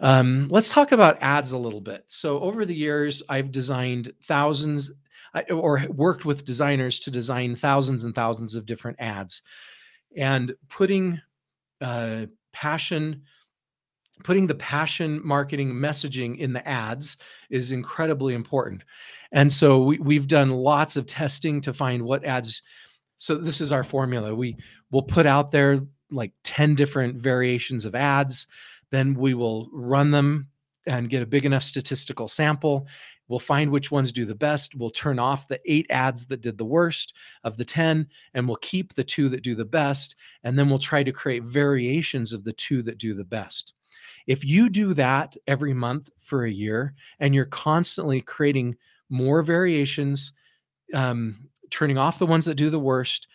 Um, 0.00 0.48
let's 0.48 0.68
talk 0.68 0.92
about 0.92 1.22
ads 1.22 1.52
a 1.52 1.58
little 1.58 1.80
bit. 1.80 2.04
So 2.06 2.38
over 2.40 2.64
the 2.64 2.74
years, 2.74 3.22
I've 3.28 3.50
designed 3.50 4.12
thousands 4.24 4.90
or 5.50 5.84
worked 5.90 6.24
with 6.24 6.44
designers 6.44 7.00
to 7.00 7.10
design 7.10 7.56
thousands 7.56 8.04
and 8.04 8.14
thousands 8.14 8.54
of 8.54 8.66
different 8.66 8.98
ads 9.00 9.42
and 10.16 10.54
putting 10.68 11.20
uh, 11.80 12.26
passion 12.52 13.22
putting 14.24 14.48
the 14.48 14.54
passion 14.56 15.20
marketing 15.24 15.72
messaging 15.72 16.38
in 16.38 16.52
the 16.52 16.66
ads 16.66 17.18
is 17.50 17.70
incredibly 17.70 18.34
important. 18.34 18.82
And 19.30 19.52
so 19.52 19.80
we, 19.84 19.98
we've 19.98 20.26
done 20.26 20.50
lots 20.50 20.96
of 20.96 21.06
testing 21.06 21.60
to 21.60 21.72
find 21.72 22.02
what 22.02 22.24
ads 22.24 22.62
so 23.16 23.36
this 23.36 23.60
is 23.60 23.72
our 23.72 23.84
formula. 23.84 24.34
We 24.34 24.56
will 24.90 25.02
put 25.02 25.26
out 25.26 25.50
there 25.50 25.80
like 26.10 26.32
10 26.44 26.74
different 26.74 27.16
variations 27.22 27.84
of 27.84 27.94
ads 27.94 28.46
then 28.90 29.14
we 29.14 29.34
will 29.34 29.68
run 29.72 30.10
them 30.10 30.48
and 30.86 31.10
get 31.10 31.22
a 31.22 31.26
big 31.26 31.44
enough 31.44 31.62
statistical 31.62 32.28
sample 32.28 32.86
We'll 33.28 33.38
find 33.38 33.70
which 33.70 33.90
ones 33.90 34.10
do 34.10 34.24
the 34.24 34.34
best. 34.34 34.74
We'll 34.74 34.90
turn 34.90 35.18
off 35.18 35.48
the 35.48 35.60
eight 35.64 35.86
ads 35.90 36.26
that 36.26 36.40
did 36.40 36.58
the 36.58 36.64
worst 36.64 37.14
of 37.44 37.56
the 37.56 37.64
10, 37.64 38.08
and 38.34 38.48
we'll 38.48 38.56
keep 38.56 38.94
the 38.94 39.04
two 39.04 39.28
that 39.28 39.42
do 39.42 39.54
the 39.54 39.64
best. 39.64 40.16
And 40.42 40.58
then 40.58 40.68
we'll 40.68 40.78
try 40.78 41.02
to 41.02 41.12
create 41.12 41.42
variations 41.44 42.32
of 42.32 42.44
the 42.44 42.52
two 42.52 42.82
that 42.82 42.98
do 42.98 43.14
the 43.14 43.24
best. 43.24 43.74
If 44.26 44.44
you 44.44 44.68
do 44.68 44.94
that 44.94 45.36
every 45.46 45.72
month 45.72 46.10
for 46.18 46.44
a 46.44 46.50
year 46.50 46.94
and 47.18 47.34
you're 47.34 47.46
constantly 47.46 48.20
creating 48.20 48.76
more 49.08 49.42
variations, 49.42 50.32
um, 50.94 51.48
turning 51.70 51.98
off 51.98 52.18
the 52.18 52.26
ones 52.26 52.44
that 52.44 52.54
do 52.54 52.70
the 52.70 52.78
worst, 52.78 53.26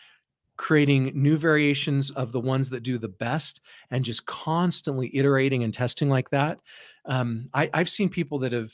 creating 0.57 1.11
new 1.15 1.37
variations 1.37 2.11
of 2.11 2.31
the 2.31 2.39
ones 2.39 2.69
that 2.69 2.83
do 2.83 2.97
the 2.97 3.07
best, 3.07 3.61
and 3.89 4.05
just 4.05 4.25
constantly 4.25 5.09
iterating 5.15 5.63
and 5.63 5.73
testing 5.73 6.09
like 6.09 6.29
that. 6.29 6.61
Um, 7.05 7.45
I, 7.53 7.69
I've 7.73 7.89
seen 7.89 8.09
people 8.09 8.39
that 8.39 8.51
have 8.51 8.71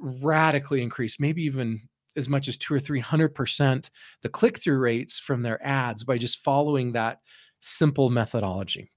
radically 0.00 0.82
increased, 0.82 1.20
maybe 1.20 1.42
even 1.42 1.88
as 2.16 2.28
much 2.28 2.48
as 2.48 2.56
two 2.56 2.74
or 2.74 2.80
three 2.80 3.00
hundred 3.00 3.34
percent 3.34 3.90
the 4.22 4.28
click-through 4.28 4.78
rates 4.78 5.18
from 5.18 5.42
their 5.42 5.64
ads 5.66 6.04
by 6.04 6.18
just 6.18 6.42
following 6.44 6.92
that 6.92 7.20
simple 7.60 8.10
methodology. 8.10 8.90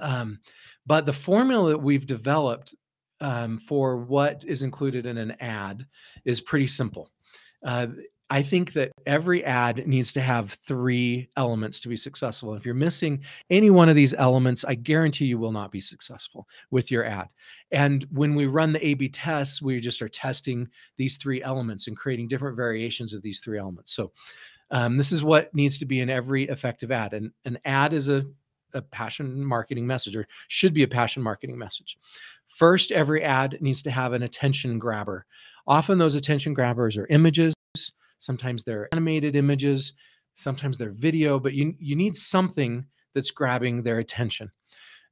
Um, 0.00 0.40
but 0.86 1.06
the 1.06 1.12
formula 1.12 1.70
that 1.70 1.78
we've 1.78 2.06
developed 2.06 2.74
um, 3.20 3.58
for 3.68 3.98
what 3.98 4.44
is 4.44 4.62
included 4.62 5.06
in 5.06 5.16
an 5.16 5.32
ad 5.40 5.86
is 6.24 6.40
pretty 6.40 6.66
simple. 6.66 7.10
Uh, 7.64 7.86
I 8.30 8.42
think 8.42 8.72
that 8.72 8.92
every 9.04 9.44
ad 9.44 9.86
needs 9.86 10.12
to 10.14 10.20
have 10.22 10.52
three 10.66 11.28
elements 11.36 11.80
to 11.80 11.88
be 11.88 11.98
successful. 11.98 12.54
If 12.54 12.64
you're 12.64 12.74
missing 12.74 13.22
any 13.50 13.68
one 13.68 13.90
of 13.90 13.96
these 13.96 14.14
elements, 14.14 14.64
I 14.64 14.74
guarantee 14.74 15.26
you 15.26 15.38
will 15.38 15.52
not 15.52 15.70
be 15.70 15.82
successful 15.82 16.48
with 16.70 16.90
your 16.90 17.04
ad. 17.04 17.28
And 17.72 18.06
when 18.10 18.34
we 18.34 18.46
run 18.46 18.72
the 18.72 18.86
A 18.86 18.94
B 18.94 19.08
tests, 19.10 19.60
we 19.60 19.80
just 19.80 20.00
are 20.00 20.08
testing 20.08 20.68
these 20.96 21.18
three 21.18 21.42
elements 21.42 21.88
and 21.88 21.96
creating 21.96 22.28
different 22.28 22.56
variations 22.56 23.12
of 23.12 23.20
these 23.20 23.40
three 23.40 23.58
elements. 23.58 23.92
So, 23.92 24.12
um, 24.70 24.96
this 24.96 25.12
is 25.12 25.22
what 25.22 25.54
needs 25.54 25.78
to 25.78 25.84
be 25.84 26.00
in 26.00 26.08
every 26.08 26.44
effective 26.44 26.90
ad. 26.90 27.12
And 27.12 27.32
an 27.44 27.58
ad 27.66 27.92
is 27.92 28.08
a, 28.08 28.24
a 28.72 28.80
passion 28.80 29.44
marketing 29.44 29.86
message 29.86 30.16
or 30.16 30.26
should 30.48 30.72
be 30.72 30.84
a 30.84 30.88
passion 30.88 31.22
marketing 31.22 31.58
message. 31.58 31.98
First, 32.46 32.92
every 32.92 33.22
ad 33.22 33.58
needs 33.60 33.82
to 33.82 33.90
have 33.90 34.14
an 34.14 34.22
attention 34.22 34.78
grabber. 34.78 35.26
Often, 35.66 35.98
those 35.98 36.14
attention 36.14 36.54
grabbers 36.54 36.96
are 36.96 37.06
images 37.08 37.52
Sometimes 38.22 38.62
they're 38.62 38.88
animated 38.92 39.34
images, 39.34 39.94
sometimes 40.36 40.78
they're 40.78 40.92
video, 40.92 41.40
but 41.40 41.54
you, 41.54 41.74
you 41.80 41.96
need 41.96 42.14
something 42.14 42.86
that's 43.16 43.32
grabbing 43.32 43.82
their 43.82 43.98
attention. 43.98 44.48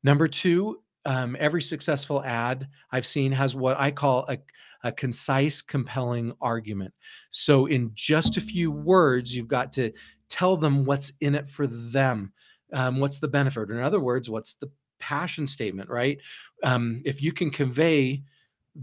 Number 0.04 0.28
two, 0.28 0.80
um, 1.04 1.36
every 1.40 1.60
successful 1.60 2.22
ad 2.22 2.68
I've 2.92 3.04
seen 3.04 3.32
has 3.32 3.56
what 3.56 3.80
I 3.80 3.90
call 3.90 4.26
a, 4.28 4.38
a 4.84 4.92
concise, 4.92 5.60
compelling 5.60 6.32
argument. 6.40 6.94
So, 7.30 7.66
in 7.66 7.90
just 7.94 8.36
a 8.36 8.40
few 8.40 8.70
words, 8.70 9.34
you've 9.34 9.48
got 9.48 9.72
to 9.72 9.92
tell 10.28 10.56
them 10.56 10.84
what's 10.84 11.12
in 11.20 11.34
it 11.34 11.48
for 11.48 11.66
them. 11.66 12.32
Um, 12.72 13.00
what's 13.00 13.18
the 13.18 13.26
benefit? 13.26 13.70
In 13.70 13.80
other 13.80 13.98
words, 13.98 14.30
what's 14.30 14.54
the 14.54 14.70
passion 15.00 15.48
statement, 15.48 15.90
right? 15.90 16.18
Um, 16.62 17.02
if 17.04 17.20
you 17.20 17.32
can 17.32 17.50
convey 17.50 18.22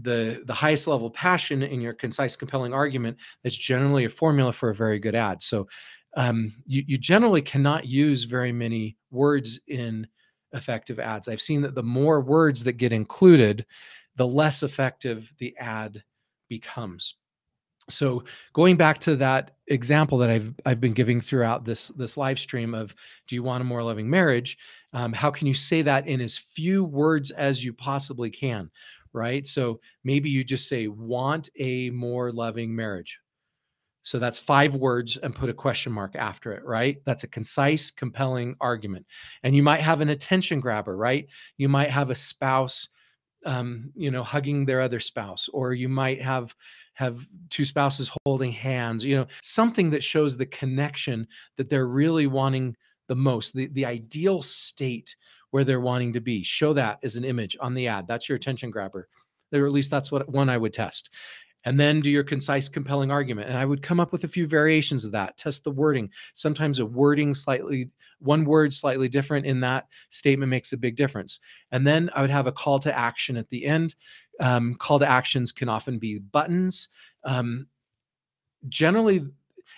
the 0.02 0.42
the 0.46 0.54
highest 0.54 0.86
level 0.86 1.10
passion 1.10 1.62
in 1.62 1.80
your 1.80 1.94
concise 1.94 2.36
compelling 2.36 2.72
argument 2.72 3.16
that's 3.42 3.56
generally 3.56 4.04
a 4.04 4.10
formula 4.10 4.52
for 4.52 4.68
a 4.68 4.74
very 4.74 4.98
good 4.98 5.14
ad 5.14 5.42
so 5.42 5.66
um, 6.16 6.52
you, 6.66 6.82
you 6.86 6.98
generally 6.98 7.42
cannot 7.42 7.86
use 7.86 8.24
very 8.24 8.52
many 8.52 8.96
words 9.10 9.60
in 9.68 10.06
effective 10.52 10.98
ads 10.98 11.28
i've 11.28 11.40
seen 11.40 11.62
that 11.62 11.74
the 11.74 11.82
more 11.82 12.20
words 12.20 12.64
that 12.64 12.74
get 12.74 12.92
included 12.92 13.64
the 14.16 14.26
less 14.26 14.62
effective 14.62 15.32
the 15.38 15.56
ad 15.58 16.02
becomes 16.48 17.14
so 17.90 18.22
going 18.52 18.76
back 18.76 18.98
to 19.00 19.16
that 19.16 19.52
example 19.68 20.18
that 20.18 20.30
I've 20.30 20.54
I've 20.66 20.80
been 20.80 20.92
giving 20.92 21.20
throughout 21.20 21.64
this 21.64 21.88
this 21.88 22.16
live 22.16 22.38
stream 22.38 22.74
of 22.74 22.94
do 23.26 23.34
you 23.34 23.42
want 23.42 23.62
a 23.62 23.64
more 23.64 23.82
loving 23.82 24.08
marriage? 24.08 24.58
Um, 24.92 25.12
how 25.12 25.30
can 25.30 25.46
you 25.46 25.54
say 25.54 25.82
that 25.82 26.06
in 26.06 26.20
as 26.20 26.38
few 26.38 26.84
words 26.84 27.30
as 27.30 27.64
you 27.64 27.72
possibly 27.72 28.30
can? 28.30 28.70
Right? 29.18 29.46
So 29.46 29.80
maybe 30.04 30.30
you 30.30 30.44
just 30.44 30.68
say, 30.68 30.86
want 30.86 31.50
a 31.58 31.90
more 31.90 32.30
loving 32.32 32.74
marriage. 32.74 33.18
So 34.02 34.18
that's 34.18 34.38
five 34.38 34.74
words 34.74 35.18
and 35.18 35.34
put 35.34 35.50
a 35.50 35.54
question 35.54 35.92
mark 35.92 36.16
after 36.16 36.52
it, 36.52 36.64
right? 36.64 36.96
That's 37.04 37.24
a 37.24 37.28
concise, 37.28 37.90
compelling 37.90 38.56
argument. 38.60 39.04
And 39.42 39.54
you 39.54 39.62
might 39.62 39.80
have 39.80 40.00
an 40.00 40.08
attention 40.08 40.60
grabber, 40.60 40.96
right? 40.96 41.26
You 41.58 41.68
might 41.68 41.90
have 41.90 42.08
a 42.08 42.14
spouse, 42.14 42.88
um, 43.44 43.92
you 43.94 44.10
know, 44.10 44.22
hugging 44.22 44.64
their 44.64 44.80
other 44.80 45.00
spouse, 45.00 45.48
or 45.52 45.74
you 45.74 45.88
might 45.88 46.22
have 46.22 46.54
have 46.94 47.18
two 47.50 47.64
spouses 47.64 48.10
holding 48.24 48.50
hands, 48.50 49.04
you 49.04 49.14
know, 49.14 49.26
something 49.42 49.90
that 49.90 50.02
shows 50.02 50.36
the 50.36 50.46
connection 50.46 51.26
that 51.56 51.68
they're 51.68 51.86
really 51.86 52.26
wanting 52.26 52.74
the 53.08 53.14
most, 53.14 53.54
the, 53.54 53.66
the 53.68 53.84
ideal 53.84 54.42
state 54.42 55.16
where 55.50 55.64
they're 55.64 55.80
wanting 55.80 56.12
to 56.12 56.20
be. 56.20 56.42
Show 56.42 56.72
that 56.74 56.98
as 57.02 57.16
an 57.16 57.24
image 57.24 57.56
on 57.60 57.74
the 57.74 57.88
ad. 57.88 58.06
That's 58.06 58.28
your 58.28 58.36
attention 58.36 58.70
grabber. 58.70 59.08
Or 59.52 59.66
at 59.66 59.72
least 59.72 59.90
that's 59.90 60.12
what 60.12 60.28
one 60.28 60.50
I 60.50 60.58
would 60.58 60.72
test. 60.72 61.10
And 61.64 61.78
then 61.78 62.00
do 62.00 62.10
your 62.10 62.24
concise 62.24 62.68
compelling 62.68 63.10
argument. 63.10 63.48
And 63.48 63.58
i 63.58 63.64
would 63.64 63.82
come 63.82 63.98
up 63.98 64.12
with 64.12 64.24
a 64.24 64.28
few 64.28 64.46
variations 64.46 65.04
of 65.04 65.12
that. 65.12 65.36
Test 65.36 65.64
the 65.64 65.70
wording. 65.70 66.10
Sometimes 66.32 66.78
a 66.78 66.86
wording 66.86 67.34
slightly 67.34 67.90
one 68.20 68.44
word 68.44 68.72
slightly 68.72 69.08
different 69.08 69.46
in 69.46 69.60
that 69.60 69.86
statement 70.08 70.50
makes 70.50 70.72
a 70.72 70.76
big 70.76 70.96
difference. 70.96 71.40
And 71.72 71.86
then 71.86 72.10
i 72.14 72.20
would 72.20 72.30
have 72.30 72.46
a 72.46 72.52
call 72.52 72.78
to 72.80 72.96
action 72.96 73.36
at 73.36 73.48
the 73.48 73.64
end. 73.64 73.94
Um, 74.40 74.74
call 74.74 74.98
to 74.98 75.08
actions 75.08 75.50
can 75.52 75.68
often 75.68 75.98
be 75.98 76.18
buttons. 76.18 76.88
Um, 77.24 77.66
generally 78.68 79.26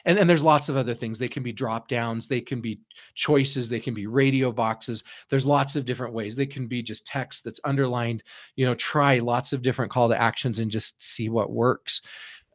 and, 0.04 0.18
and 0.18 0.28
there's 0.28 0.44
lots 0.44 0.68
of 0.68 0.76
other 0.76 0.94
things. 0.94 1.18
They 1.18 1.28
can 1.28 1.42
be 1.42 1.52
drop 1.52 1.88
downs. 1.88 2.28
They 2.28 2.40
can 2.40 2.60
be 2.60 2.80
choices. 3.14 3.68
They 3.68 3.80
can 3.80 3.94
be 3.94 4.06
radio 4.06 4.52
boxes. 4.52 5.04
There's 5.28 5.46
lots 5.46 5.76
of 5.76 5.84
different 5.84 6.14
ways. 6.14 6.36
They 6.36 6.46
can 6.46 6.66
be 6.66 6.82
just 6.82 7.06
text 7.06 7.44
that's 7.44 7.60
underlined 7.64 8.22
you 8.56 8.66
know 8.66 8.74
try 8.74 9.18
lots 9.18 9.52
of 9.52 9.62
different 9.62 9.90
call 9.90 10.08
to 10.08 10.20
actions 10.20 10.58
and 10.58 10.70
just 10.70 11.02
see 11.02 11.28
what 11.28 11.50
works. 11.50 12.02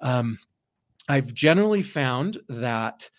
Um, 0.02 0.40
i've 1.08 1.34
generally 1.34 1.84
found 1.84 2.40
that 2.50 3.10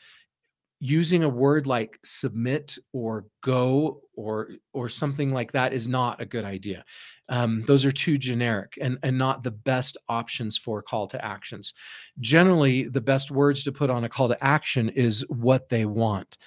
using 0.80 1.22
a 1.22 1.28
word 1.28 1.66
like 1.66 1.98
submit 2.04 2.76
or 2.92 3.26
go 3.42 4.02
or 4.16 4.50
or 4.72 4.88
something 4.88 5.32
like 5.32 5.52
that 5.52 5.72
is 5.72 5.86
not 5.86 6.20
a 6.20 6.26
good 6.26 6.44
idea. 6.44 6.84
Um, 7.28 7.62
those 7.66 7.84
are 7.84 7.92
too 7.92 8.18
generic 8.18 8.78
and, 8.80 8.98
and 9.02 9.18
not 9.18 9.42
the 9.42 9.50
best 9.50 9.96
options 10.08 10.56
for 10.56 10.82
call 10.82 11.06
to 11.08 11.24
actions. 11.24 11.74
Generally 12.20 12.88
the 12.88 13.00
best 13.00 13.30
words 13.30 13.64
to 13.64 13.72
put 13.72 13.90
on 13.90 14.04
a 14.04 14.08
call 14.08 14.28
to 14.28 14.44
action 14.44 14.88
is 14.90 15.24
what 15.28 15.68
they 15.68 15.84
want. 15.84 16.38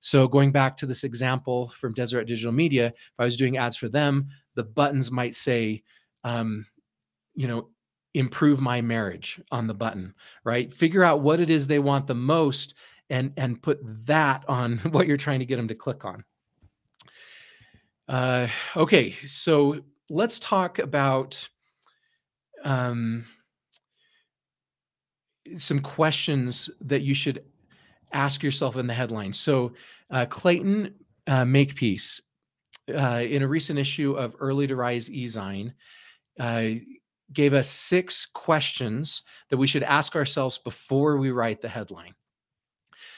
So 0.00 0.28
going 0.28 0.50
back 0.50 0.76
to 0.78 0.86
this 0.86 1.04
example 1.04 1.72
from 1.80 1.94
deseret 1.94 2.26
digital 2.26 2.52
media 2.52 2.88
if 2.88 3.14
i 3.18 3.24
was 3.24 3.38
doing 3.38 3.56
ads 3.56 3.76
for 3.76 3.88
them 3.88 4.28
the 4.54 4.62
buttons 4.62 5.10
might 5.10 5.34
say 5.34 5.82
um, 6.24 6.66
you 7.34 7.48
know 7.48 7.68
improve 8.14 8.60
my 8.60 8.80
marriage 8.80 9.40
on 9.50 9.66
the 9.66 9.74
button 9.74 10.14
right? 10.44 10.72
Figure 10.72 11.02
out 11.02 11.20
what 11.20 11.40
it 11.40 11.50
is 11.50 11.66
they 11.66 11.78
want 11.78 12.06
the 12.06 12.14
most 12.14 12.74
and 13.10 13.32
and 13.36 13.60
put 13.60 13.80
that 14.06 14.44
on 14.48 14.78
what 14.90 15.06
you're 15.06 15.16
trying 15.16 15.40
to 15.40 15.46
get 15.46 15.56
them 15.56 15.68
to 15.68 15.74
click 15.74 16.04
on. 16.04 16.24
Uh, 18.08 18.48
okay, 18.76 19.12
so 19.26 19.80
let's 20.10 20.38
talk 20.38 20.78
about 20.78 21.48
um, 22.64 23.24
some 25.56 25.80
questions 25.80 26.70
that 26.80 27.02
you 27.02 27.14
should 27.14 27.44
ask 28.12 28.42
yourself 28.42 28.76
in 28.76 28.86
the 28.86 28.94
headline. 28.94 29.32
So 29.32 29.72
uh, 30.10 30.26
Clayton 30.26 30.94
uh, 31.26 31.44
Makepeace, 31.44 32.20
uh, 32.94 33.22
in 33.26 33.42
a 33.42 33.48
recent 33.48 33.78
issue 33.78 34.12
of 34.12 34.36
Early 34.38 34.66
to 34.66 34.76
Rise 34.76 35.08
eZine, 35.08 35.72
uh, 36.38 36.64
gave 37.32 37.54
us 37.54 37.68
six 37.68 38.26
questions 38.26 39.22
that 39.50 39.56
we 39.56 39.66
should 39.66 39.82
ask 39.82 40.14
ourselves 40.14 40.58
before 40.58 41.16
we 41.16 41.30
write 41.30 41.62
the 41.62 41.68
headline. 41.68 42.14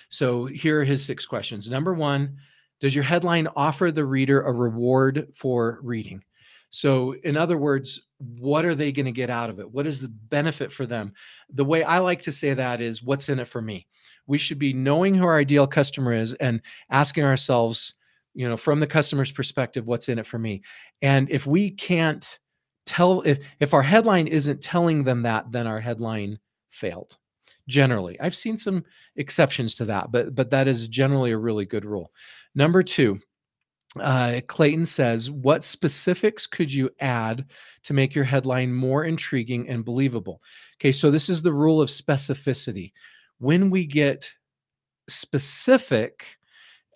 So 0.08 0.46
here 0.46 0.80
are 0.80 0.84
his 0.84 1.04
six 1.04 1.26
questions. 1.26 1.68
Number 1.68 1.92
one, 1.92 2.38
does 2.80 2.94
your 2.94 3.04
headline 3.04 3.48
offer 3.56 3.90
the 3.90 4.04
reader 4.04 4.42
a 4.42 4.52
reward 4.52 5.28
for 5.34 5.80
reading? 5.82 6.22
So, 6.68 7.14
in 7.24 7.36
other 7.36 7.56
words, 7.56 8.02
what 8.18 8.64
are 8.64 8.74
they 8.74 8.92
going 8.92 9.06
to 9.06 9.12
get 9.12 9.30
out 9.30 9.50
of 9.50 9.60
it? 9.60 9.70
What 9.70 9.86
is 9.86 10.00
the 10.00 10.08
benefit 10.08 10.72
for 10.72 10.84
them? 10.84 11.12
The 11.50 11.64
way 11.64 11.84
I 11.84 11.98
like 11.98 12.22
to 12.22 12.32
say 12.32 12.54
that 12.54 12.80
is, 12.80 13.02
what's 13.02 13.28
in 13.28 13.38
it 13.38 13.48
for 13.48 13.62
me? 13.62 13.86
We 14.26 14.38
should 14.38 14.58
be 14.58 14.72
knowing 14.72 15.14
who 15.14 15.24
our 15.24 15.38
ideal 15.38 15.66
customer 15.66 16.12
is 16.12 16.34
and 16.34 16.60
asking 16.90 17.24
ourselves, 17.24 17.94
you 18.34 18.48
know, 18.48 18.56
from 18.56 18.80
the 18.80 18.86
customer's 18.86 19.32
perspective, 19.32 19.86
what's 19.86 20.08
in 20.08 20.18
it 20.18 20.26
for 20.26 20.38
me? 20.38 20.62
And 21.02 21.30
if 21.30 21.46
we 21.46 21.70
can't 21.70 22.38
tell, 22.84 23.22
if, 23.22 23.38
if 23.60 23.72
our 23.72 23.82
headline 23.82 24.26
isn't 24.26 24.60
telling 24.60 25.04
them 25.04 25.22
that, 25.22 25.52
then 25.52 25.66
our 25.66 25.80
headline 25.80 26.38
failed 26.70 27.16
generally. 27.68 28.18
I've 28.20 28.36
seen 28.36 28.56
some 28.56 28.84
exceptions 29.16 29.74
to 29.76 29.84
that, 29.86 30.12
but 30.12 30.34
but 30.34 30.50
that 30.50 30.68
is 30.68 30.88
generally 30.88 31.32
a 31.32 31.38
really 31.38 31.64
good 31.64 31.84
rule. 31.84 32.12
Number 32.54 32.82
two, 32.82 33.20
uh, 34.00 34.40
Clayton 34.46 34.86
says, 34.86 35.30
What 35.30 35.64
specifics 35.64 36.46
could 36.46 36.72
you 36.72 36.90
add 37.00 37.46
to 37.84 37.94
make 37.94 38.14
your 38.14 38.24
headline 38.24 38.72
more 38.72 39.04
intriguing 39.04 39.68
and 39.68 39.84
believable? 39.84 40.42
Okay, 40.80 40.92
so 40.92 41.10
this 41.10 41.28
is 41.28 41.42
the 41.42 41.52
rule 41.52 41.80
of 41.80 41.88
specificity. 41.88 42.92
When 43.38 43.70
we 43.70 43.86
get 43.86 44.32
specific, 45.08 46.26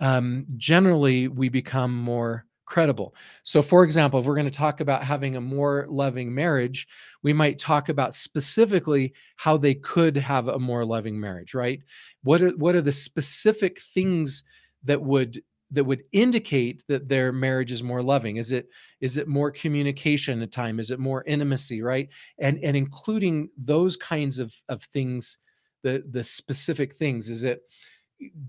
um, 0.01 0.45
generally 0.57 1.29
we 1.29 1.49
become 1.49 1.97
more 1.97 2.47
credible. 2.71 3.15
So, 3.43 3.61
for 3.61 3.85
example, 3.85 4.21
if 4.21 4.27
we're 4.27 4.37
going 4.37 4.47
to 4.47 4.51
talk 4.51 4.81
about 4.81 5.03
having 5.03 5.37
a 5.37 5.41
more 5.41 5.87
loving 5.91 6.33
marriage, 6.33 6.87
we 7.23 7.33
might 7.33 7.59
talk 7.59 7.89
about 7.89 8.15
specifically 8.15 9.13
how 9.37 9.57
they 9.57 9.75
could 9.75 10.17
have 10.17 10.49
a 10.49 10.59
more 10.59 10.85
loving 10.87 11.21
marriage, 11.21 11.53
right? 11.53 11.83
What 12.23 12.41
are 12.41 12.51
what 12.51 12.75
are 12.77 12.81
the 12.81 12.93
specific 12.93 13.81
things 13.93 14.45
that 14.85 15.03
would 15.03 15.43
that 15.73 15.85
would 15.85 16.03
indicate 16.13 16.83
that 16.89 17.09
their 17.09 17.33
marriage 17.33 17.73
is 17.73 17.83
more 17.83 18.03
loving? 18.03 18.37
Is 18.37 18.53
it 18.53 18.69
is 19.01 19.17
it 19.17 19.29
more 19.29 19.51
communication 19.51 20.41
at 20.41 20.53
time? 20.53 20.81
Is 20.81 20.93
it 20.93 21.01
more 21.01 21.25
intimacy, 21.27 21.83
right? 21.83 22.09
And 22.39 22.59
and 22.63 22.77
including 22.77 23.51
those 23.59 23.97
kinds 23.97 24.39
of 24.39 24.55
of 24.69 24.85
things, 24.85 25.39
the 25.83 26.05
the 26.09 26.23
specific 26.23 26.95
things. 26.95 27.29
Is 27.29 27.43
it 27.43 27.63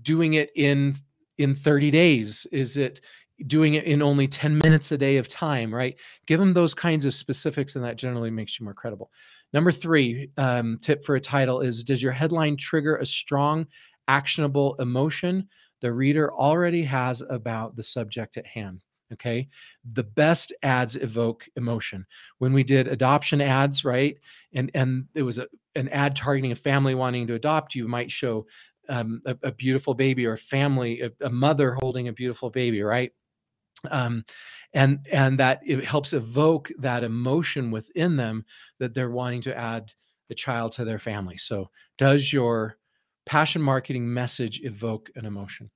doing 0.02 0.34
it 0.34 0.50
in 0.54 0.96
in 1.38 1.54
30 1.54 1.90
days? 1.90 2.46
Is 2.52 2.76
it 2.76 3.00
doing 3.46 3.74
it 3.74 3.84
in 3.84 4.02
only 4.02 4.26
10 4.26 4.58
minutes 4.58 4.92
a 4.92 4.98
day 4.98 5.16
of 5.16 5.28
time, 5.28 5.74
right? 5.74 5.96
Give 6.26 6.40
them 6.40 6.52
those 6.52 6.74
kinds 6.74 7.04
of 7.04 7.14
specifics, 7.14 7.76
and 7.76 7.84
that 7.84 7.96
generally 7.96 8.30
makes 8.30 8.58
you 8.58 8.64
more 8.64 8.74
credible. 8.74 9.10
Number 9.52 9.72
three 9.72 10.30
um, 10.36 10.78
tip 10.80 11.04
for 11.04 11.16
a 11.16 11.20
title 11.20 11.60
is 11.60 11.84
Does 11.84 12.02
your 12.02 12.12
headline 12.12 12.56
trigger 12.56 12.96
a 12.96 13.06
strong, 13.06 13.66
actionable 14.08 14.76
emotion 14.78 15.48
the 15.80 15.92
reader 15.92 16.32
already 16.32 16.82
has 16.84 17.22
about 17.28 17.76
the 17.76 17.82
subject 17.82 18.36
at 18.36 18.46
hand? 18.46 18.82
Okay. 19.12 19.48
The 19.92 20.04
best 20.04 20.54
ads 20.62 20.96
evoke 20.96 21.46
emotion. 21.56 22.06
When 22.38 22.54
we 22.54 22.64
did 22.64 22.88
adoption 22.88 23.42
ads, 23.42 23.84
right? 23.84 24.18
And 24.54 24.70
and 24.74 25.06
it 25.14 25.22
was 25.22 25.36
a, 25.36 25.48
an 25.74 25.88
ad 25.90 26.16
targeting 26.16 26.52
a 26.52 26.56
family 26.56 26.94
wanting 26.94 27.26
to 27.26 27.34
adopt, 27.34 27.74
you 27.74 27.88
might 27.88 28.10
show 28.10 28.46
um, 28.88 29.22
a, 29.26 29.36
a, 29.44 29.52
beautiful 29.52 29.94
baby 29.94 30.26
or 30.26 30.34
a 30.34 30.38
family, 30.38 31.00
a, 31.00 31.10
a 31.24 31.30
mother 31.30 31.74
holding 31.80 32.08
a 32.08 32.12
beautiful 32.12 32.50
baby, 32.50 32.82
right? 32.82 33.12
Um, 33.90 34.24
and 34.74 35.06
and 35.10 35.38
that 35.38 35.60
it 35.64 35.84
helps 35.84 36.12
evoke 36.12 36.70
that 36.78 37.04
emotion 37.04 37.70
within 37.70 38.16
them 38.16 38.44
that 38.78 38.94
they're 38.94 39.10
wanting 39.10 39.42
to 39.42 39.56
add 39.56 39.92
the 40.28 40.34
child 40.34 40.72
to 40.72 40.84
their 40.84 40.98
family. 40.98 41.36
So 41.36 41.70
does 41.98 42.32
your 42.32 42.78
passion 43.26 43.62
marketing 43.62 44.12
message 44.12 44.60
evoke 44.62 45.10
an 45.14 45.26
emotion? 45.26 45.70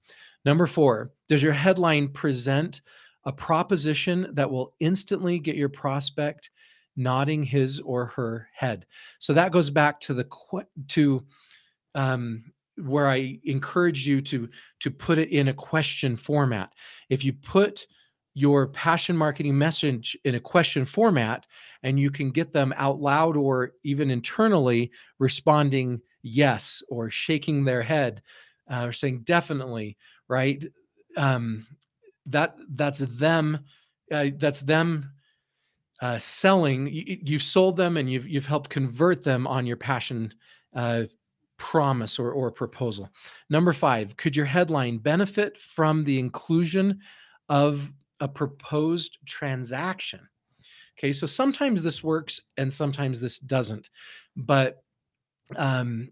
Number 0.45 0.67
four 0.67 1.13
does 1.29 1.43
your 1.43 1.53
headline 1.53 2.09
present 2.09 2.81
a 3.25 3.33
proposition 3.33 4.29
that 4.33 4.51
will 4.51 4.75
instantly 4.79 5.39
get 5.39 5.57
your 5.57 5.69
prospect 5.69 6.51
nodding 6.97 7.43
his 7.43 7.81
or 7.81 8.07
her 8.07 8.49
head? 8.55 8.87
So 9.19 9.35
that 9.35 9.53
goes 9.53 9.69
back 9.69 10.01
to 10.03 10.15
the 10.15 10.27
to 10.89 11.25
um, 11.95 12.45
where 12.79 13.09
I 13.09 13.39
encourage 13.45 14.07
you 14.07 14.21
to 14.23 14.49
to 14.81 14.91
put 14.91 15.19
it 15.19 15.31
in 15.31 15.49
a 15.49 15.55
question 15.55 16.17
format. 16.17 16.73
If 17.09 17.25
you 17.25 17.33
put 17.33 17.87
your 18.39 18.67
passion 18.67 19.17
marketing 19.17 19.57
message 19.57 20.17
in 20.25 20.35
a 20.35 20.41
question 20.41 20.85
format 20.85 21.47
and 21.83 21.99
you 21.99 22.11
can 22.11 22.31
get 22.31 22.53
them 22.53 22.75
out 22.77 23.01
loud 23.01 23.35
or 23.35 23.73
even 23.83 24.11
internally 24.11 24.91
responding 25.19 25.99
yes 26.23 26.83
or 26.91 27.09
shaking 27.09 27.65
their 27.65 27.83
head 27.83 28.21
uh, 28.71 28.85
or 28.85 28.93
saying 28.93 29.21
definitely 29.25 29.97
right? 30.29 30.65
Um, 31.17 31.67
that 32.27 32.57
that's 32.71 32.99
them 32.99 33.61
uh, 34.13 34.27
that's 34.37 34.61
them 34.61 35.11
uh, 36.01 36.19
selling. 36.19 36.89
You, 36.89 37.19
you've 37.23 37.43
sold 37.43 37.77
them 37.77 37.97
and 37.97 38.11
you've 38.11 38.29
you've 38.29 38.47
helped 38.47 38.71
convert 38.71 39.23
them 39.23 39.47
on 39.47 39.67
your 39.67 39.77
passion 39.77 40.35
uh, 40.75 41.05
promise 41.57 42.19
or, 42.19 42.33
or 42.33 42.51
proposal. 42.51 43.09
Number 43.49 43.73
five 43.73 44.17
could 44.17 44.37
your 44.37 44.47
headline 44.47 44.99
benefit 44.99 45.59
from 45.59 46.05
the 46.05 46.19
inclusion 46.19 47.01
of 47.49 47.91
a 48.21 48.29
proposed 48.29 49.19
transaction. 49.27 50.21
Okay, 50.99 51.13
so 51.13 51.27
sometimes 51.27 51.83
this 51.83 52.03
works 52.03 52.41
and 52.57 52.73
sometimes 52.73 53.21
this 53.21 53.39
doesn't. 53.39 53.91
But 54.37 54.83
um, 55.57 56.11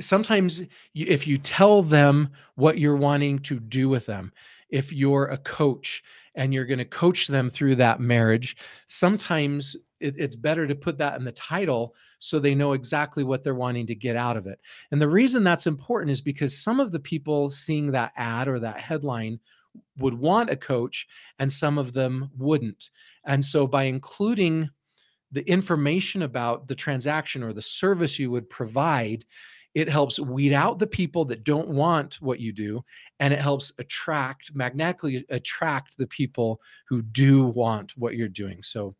sometimes 0.00 0.62
if 0.94 1.26
you 1.26 1.38
tell 1.38 1.82
them 1.82 2.30
what 2.54 2.78
you're 2.78 2.96
wanting 2.96 3.38
to 3.40 3.58
do 3.58 3.88
with 3.88 4.06
them, 4.06 4.32
if 4.68 4.92
you're 4.92 5.26
a 5.26 5.38
coach 5.38 6.02
and 6.34 6.52
you're 6.52 6.66
going 6.66 6.78
to 6.78 6.84
coach 6.84 7.28
them 7.28 7.48
through 7.48 7.76
that 7.76 8.00
marriage, 8.00 8.56
sometimes 8.86 9.76
it, 10.00 10.14
it's 10.18 10.36
better 10.36 10.66
to 10.66 10.74
put 10.74 10.98
that 10.98 11.18
in 11.18 11.24
the 11.24 11.32
title 11.32 11.94
so 12.18 12.38
they 12.38 12.54
know 12.54 12.72
exactly 12.72 13.24
what 13.24 13.44
they're 13.44 13.54
wanting 13.54 13.86
to 13.86 13.94
get 13.94 14.16
out 14.16 14.36
of 14.36 14.46
it. 14.46 14.58
And 14.90 15.00
the 15.00 15.08
reason 15.08 15.44
that's 15.44 15.66
important 15.66 16.10
is 16.10 16.20
because 16.20 16.56
some 16.56 16.80
of 16.80 16.92
the 16.92 17.00
people 17.00 17.50
seeing 17.50 17.92
that 17.92 18.12
ad 18.16 18.48
or 18.48 18.58
that 18.60 18.80
headline 18.80 19.38
would 19.98 20.14
want 20.14 20.50
a 20.50 20.56
coach 20.56 21.06
and 21.38 21.50
some 21.50 21.78
of 21.78 21.92
them 21.92 22.30
wouldn't. 22.36 22.90
And 23.26 23.44
so 23.44 23.66
by 23.66 23.84
including 23.84 24.70
the 25.32 25.48
information 25.48 26.22
about 26.22 26.68
the 26.68 26.74
transaction 26.74 27.42
or 27.42 27.52
the 27.52 27.62
service 27.62 28.18
you 28.18 28.30
would 28.30 28.48
provide, 28.48 29.24
it 29.74 29.88
helps 29.88 30.20
weed 30.20 30.52
out 30.52 30.78
the 30.78 30.86
people 30.86 31.24
that 31.24 31.44
don't 31.44 31.68
want 31.68 32.20
what 32.20 32.40
you 32.40 32.52
do 32.52 32.84
and 33.20 33.34
it 33.34 33.40
helps 33.40 33.72
attract 33.78 34.54
magnetically 34.54 35.24
attract 35.30 35.96
the 35.98 36.06
people 36.06 36.60
who 36.88 37.02
do 37.02 37.44
want 37.44 37.92
what 37.96 38.14
you're 38.14 38.28
doing 38.28 38.62
so 38.62 38.94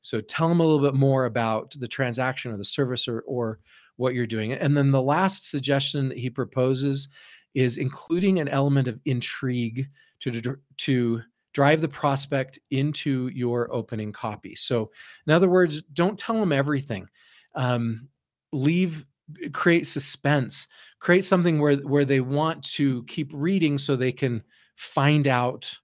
so 0.00 0.20
tell 0.20 0.48
them 0.48 0.60
a 0.60 0.64
little 0.64 0.84
bit 0.84 0.98
more 0.98 1.24
about 1.24 1.74
the 1.78 1.88
transaction 1.88 2.52
or 2.52 2.56
the 2.56 2.64
service 2.64 3.08
or, 3.08 3.20
or 3.26 3.60
what 3.96 4.14
you're 4.14 4.26
doing 4.26 4.52
and 4.52 4.76
then 4.76 4.90
the 4.90 5.02
last 5.02 5.48
suggestion 5.48 6.08
that 6.08 6.18
he 6.18 6.28
proposes 6.28 7.08
is 7.54 7.78
including 7.78 8.38
an 8.38 8.48
element 8.48 8.88
of 8.88 9.00
intrigue 9.04 9.88
to 10.20 10.56
to 10.78 11.22
drive 11.52 11.80
the 11.80 11.88
prospect 11.88 12.58
into 12.70 13.28
your 13.28 13.72
opening 13.72 14.12
copy. 14.12 14.54
So 14.54 14.90
in 15.26 15.32
other 15.32 15.48
words 15.48 15.82
don't 15.82 16.18
tell 16.18 16.38
them 16.38 16.52
everything. 16.52 17.08
Um, 17.54 18.08
leave 18.52 19.04
create 19.52 19.86
suspense. 19.86 20.66
Create 21.00 21.24
something 21.24 21.60
where 21.60 21.76
where 21.76 22.04
they 22.04 22.20
want 22.20 22.62
to 22.74 23.04
keep 23.04 23.30
reading 23.34 23.78
so 23.78 23.96
they 23.96 24.12
can 24.12 24.42
find 24.76 25.26
out 25.26 25.78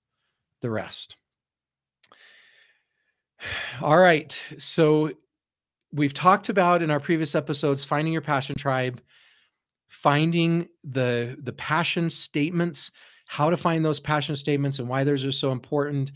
the 0.61 0.71
rest. 0.71 1.17
All 3.81 3.99
right 3.99 4.41
so 4.59 5.11
we've 5.93 6.15
talked 6.15 6.49
about 6.49 6.83
in 6.83 6.91
our 6.91 7.01
previous 7.01 7.35
episodes 7.35 7.85
finding 7.85 8.13
your 8.13 8.23
passion 8.23 8.57
tribe 8.57 9.01
finding 9.89 10.69
the 10.83 11.37
the 11.43 11.53
passion 11.53 12.11
statements 12.11 12.91
how 13.27 13.51
to 13.51 13.57
find 13.57 13.85
those 13.85 14.01
passion 14.01 14.37
statements 14.37 14.79
and 14.79 14.89
why 14.89 15.05
those 15.05 15.25
are 15.25 15.33
so 15.33 15.53
important 15.53 16.13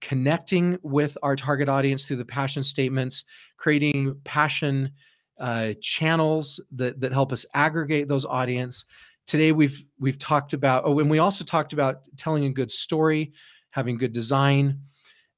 connecting 0.00 0.78
with 0.82 1.16
our 1.22 1.36
target 1.36 1.68
audience 1.68 2.06
through 2.06 2.16
the 2.16 2.24
passion 2.24 2.62
statements 2.62 3.24
creating 3.56 4.16
passion 4.24 4.90
uh, 5.38 5.72
channels 5.80 6.60
that 6.72 7.00
that 7.00 7.12
help 7.12 7.32
us 7.32 7.46
aggregate 7.54 8.08
those 8.08 8.24
audience. 8.24 8.84
Today 9.26 9.52
we've 9.52 9.84
we've 9.98 10.18
talked 10.18 10.52
about 10.52 10.84
oh, 10.84 10.98
and 10.98 11.10
we 11.10 11.18
also 11.18 11.44
talked 11.44 11.72
about 11.72 12.08
telling 12.16 12.44
a 12.44 12.50
good 12.50 12.70
story, 12.70 13.32
having 13.70 13.98
good 13.98 14.12
design, 14.12 14.80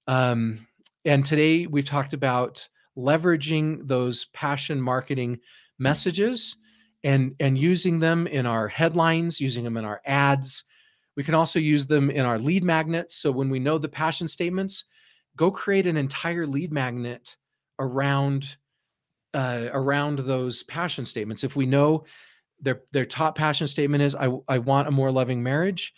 um, 0.06 0.66
and 1.04 1.24
today 1.24 1.66
we've 1.66 1.84
talked 1.84 2.12
about 2.12 2.68
leveraging 2.96 3.86
those 3.86 4.26
passion 4.26 4.80
marketing 4.80 5.38
messages 5.78 6.56
and 7.02 7.34
and 7.40 7.58
using 7.58 7.98
them 7.98 8.26
in 8.26 8.46
our 8.46 8.68
headlines, 8.68 9.40
using 9.40 9.64
them 9.64 9.76
in 9.76 9.84
our 9.84 10.00
ads. 10.04 10.64
We 11.16 11.24
can 11.24 11.34
also 11.34 11.58
use 11.58 11.86
them 11.86 12.10
in 12.10 12.26
our 12.26 12.38
lead 12.38 12.64
magnets. 12.64 13.14
So 13.14 13.30
when 13.30 13.50
we 13.50 13.58
know 13.58 13.78
the 13.78 13.88
passion 13.88 14.28
statements, 14.28 14.84
go 15.36 15.50
create 15.50 15.86
an 15.86 15.96
entire 15.96 16.46
lead 16.46 16.72
magnet 16.72 17.36
around 17.78 18.56
uh, 19.32 19.68
around 19.72 20.20
those 20.20 20.62
passion 20.64 21.04
statements. 21.04 21.42
If 21.42 21.56
we 21.56 21.66
know 21.66 22.04
their 22.60 22.82
their 22.92 23.06
top 23.06 23.36
passion 23.36 23.66
statement 23.66 24.02
is 24.02 24.14
I, 24.14 24.30
I 24.48 24.58
want 24.58 24.88
a 24.88 24.92
more 24.92 25.10
loving 25.10 25.42
marriage, 25.42 25.92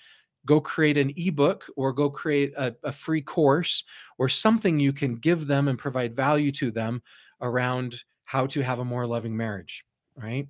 go 0.47 0.61
create 0.61 0.97
an 0.97 1.13
ebook 1.17 1.67
or 1.77 1.93
go 1.93 2.09
create 2.09 2.55
a, 2.57 2.75
a 2.85 2.93
free 2.93 3.21
course 3.21 3.85
or 4.17 4.29
something 4.29 4.81
you 4.81 4.93
can 4.93 5.17
give 5.17 5.47
them 5.47 5.69
and 5.69 5.79
provide 5.79 6.17
value 6.17 6.53
to 6.53 6.71
them 6.71 7.03
around 7.43 8.03
how 8.25 8.47
to 8.47 8.63
have 8.63 8.79
a 8.79 8.85
more 8.85 9.07
loving 9.07 9.37
marriage, 9.37 9.85
right? 10.17 10.49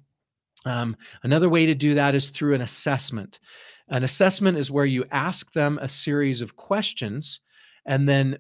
Um, 0.65 0.97
another 1.23 1.49
way 1.49 1.67
to 1.67 1.75
do 1.75 1.95
that 1.95 2.15
is 2.15 2.31
through 2.31 2.55
an 2.55 2.63
assessment. 2.63 3.41
An 3.89 4.03
assessment 4.05 4.59
is 4.59 4.71
where 4.71 4.85
you 4.85 5.05
ask 5.11 5.53
them 5.53 5.79
a 5.81 5.89
series 5.89 6.41
of 6.41 6.57
questions 6.57 7.41
and 7.87 8.09
then 8.09 8.39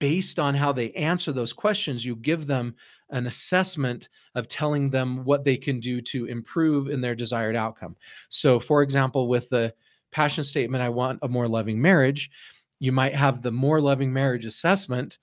based 0.00 0.38
on 0.38 0.54
how 0.54 0.72
they 0.72 0.92
answer 0.92 1.32
those 1.32 1.52
questions, 1.52 2.04
you 2.04 2.16
give 2.16 2.46
them 2.46 2.74
an 3.10 3.26
assessment 3.26 4.08
of 4.34 4.48
telling 4.48 4.90
them 4.90 5.24
what 5.24 5.44
they 5.44 5.56
can 5.56 5.80
do 5.80 6.00
to 6.00 6.26
improve 6.26 6.88
in 6.88 7.00
their 7.00 7.14
desired 7.14 7.56
outcome. 7.56 7.96
So, 8.28 8.60
for 8.60 8.82
example, 8.82 9.28
with 9.28 9.48
the 9.48 9.74
passion 10.10 10.44
statement, 10.44 10.82
I 10.82 10.88
want 10.88 11.18
a 11.22 11.28
more 11.28 11.48
loving 11.48 11.80
marriage, 11.80 12.30
you 12.78 12.92
might 12.92 13.14
have 13.14 13.42
the 13.42 13.50
more 13.50 13.80
loving 13.80 14.12
marriage 14.12 14.46
assessment 14.46 15.18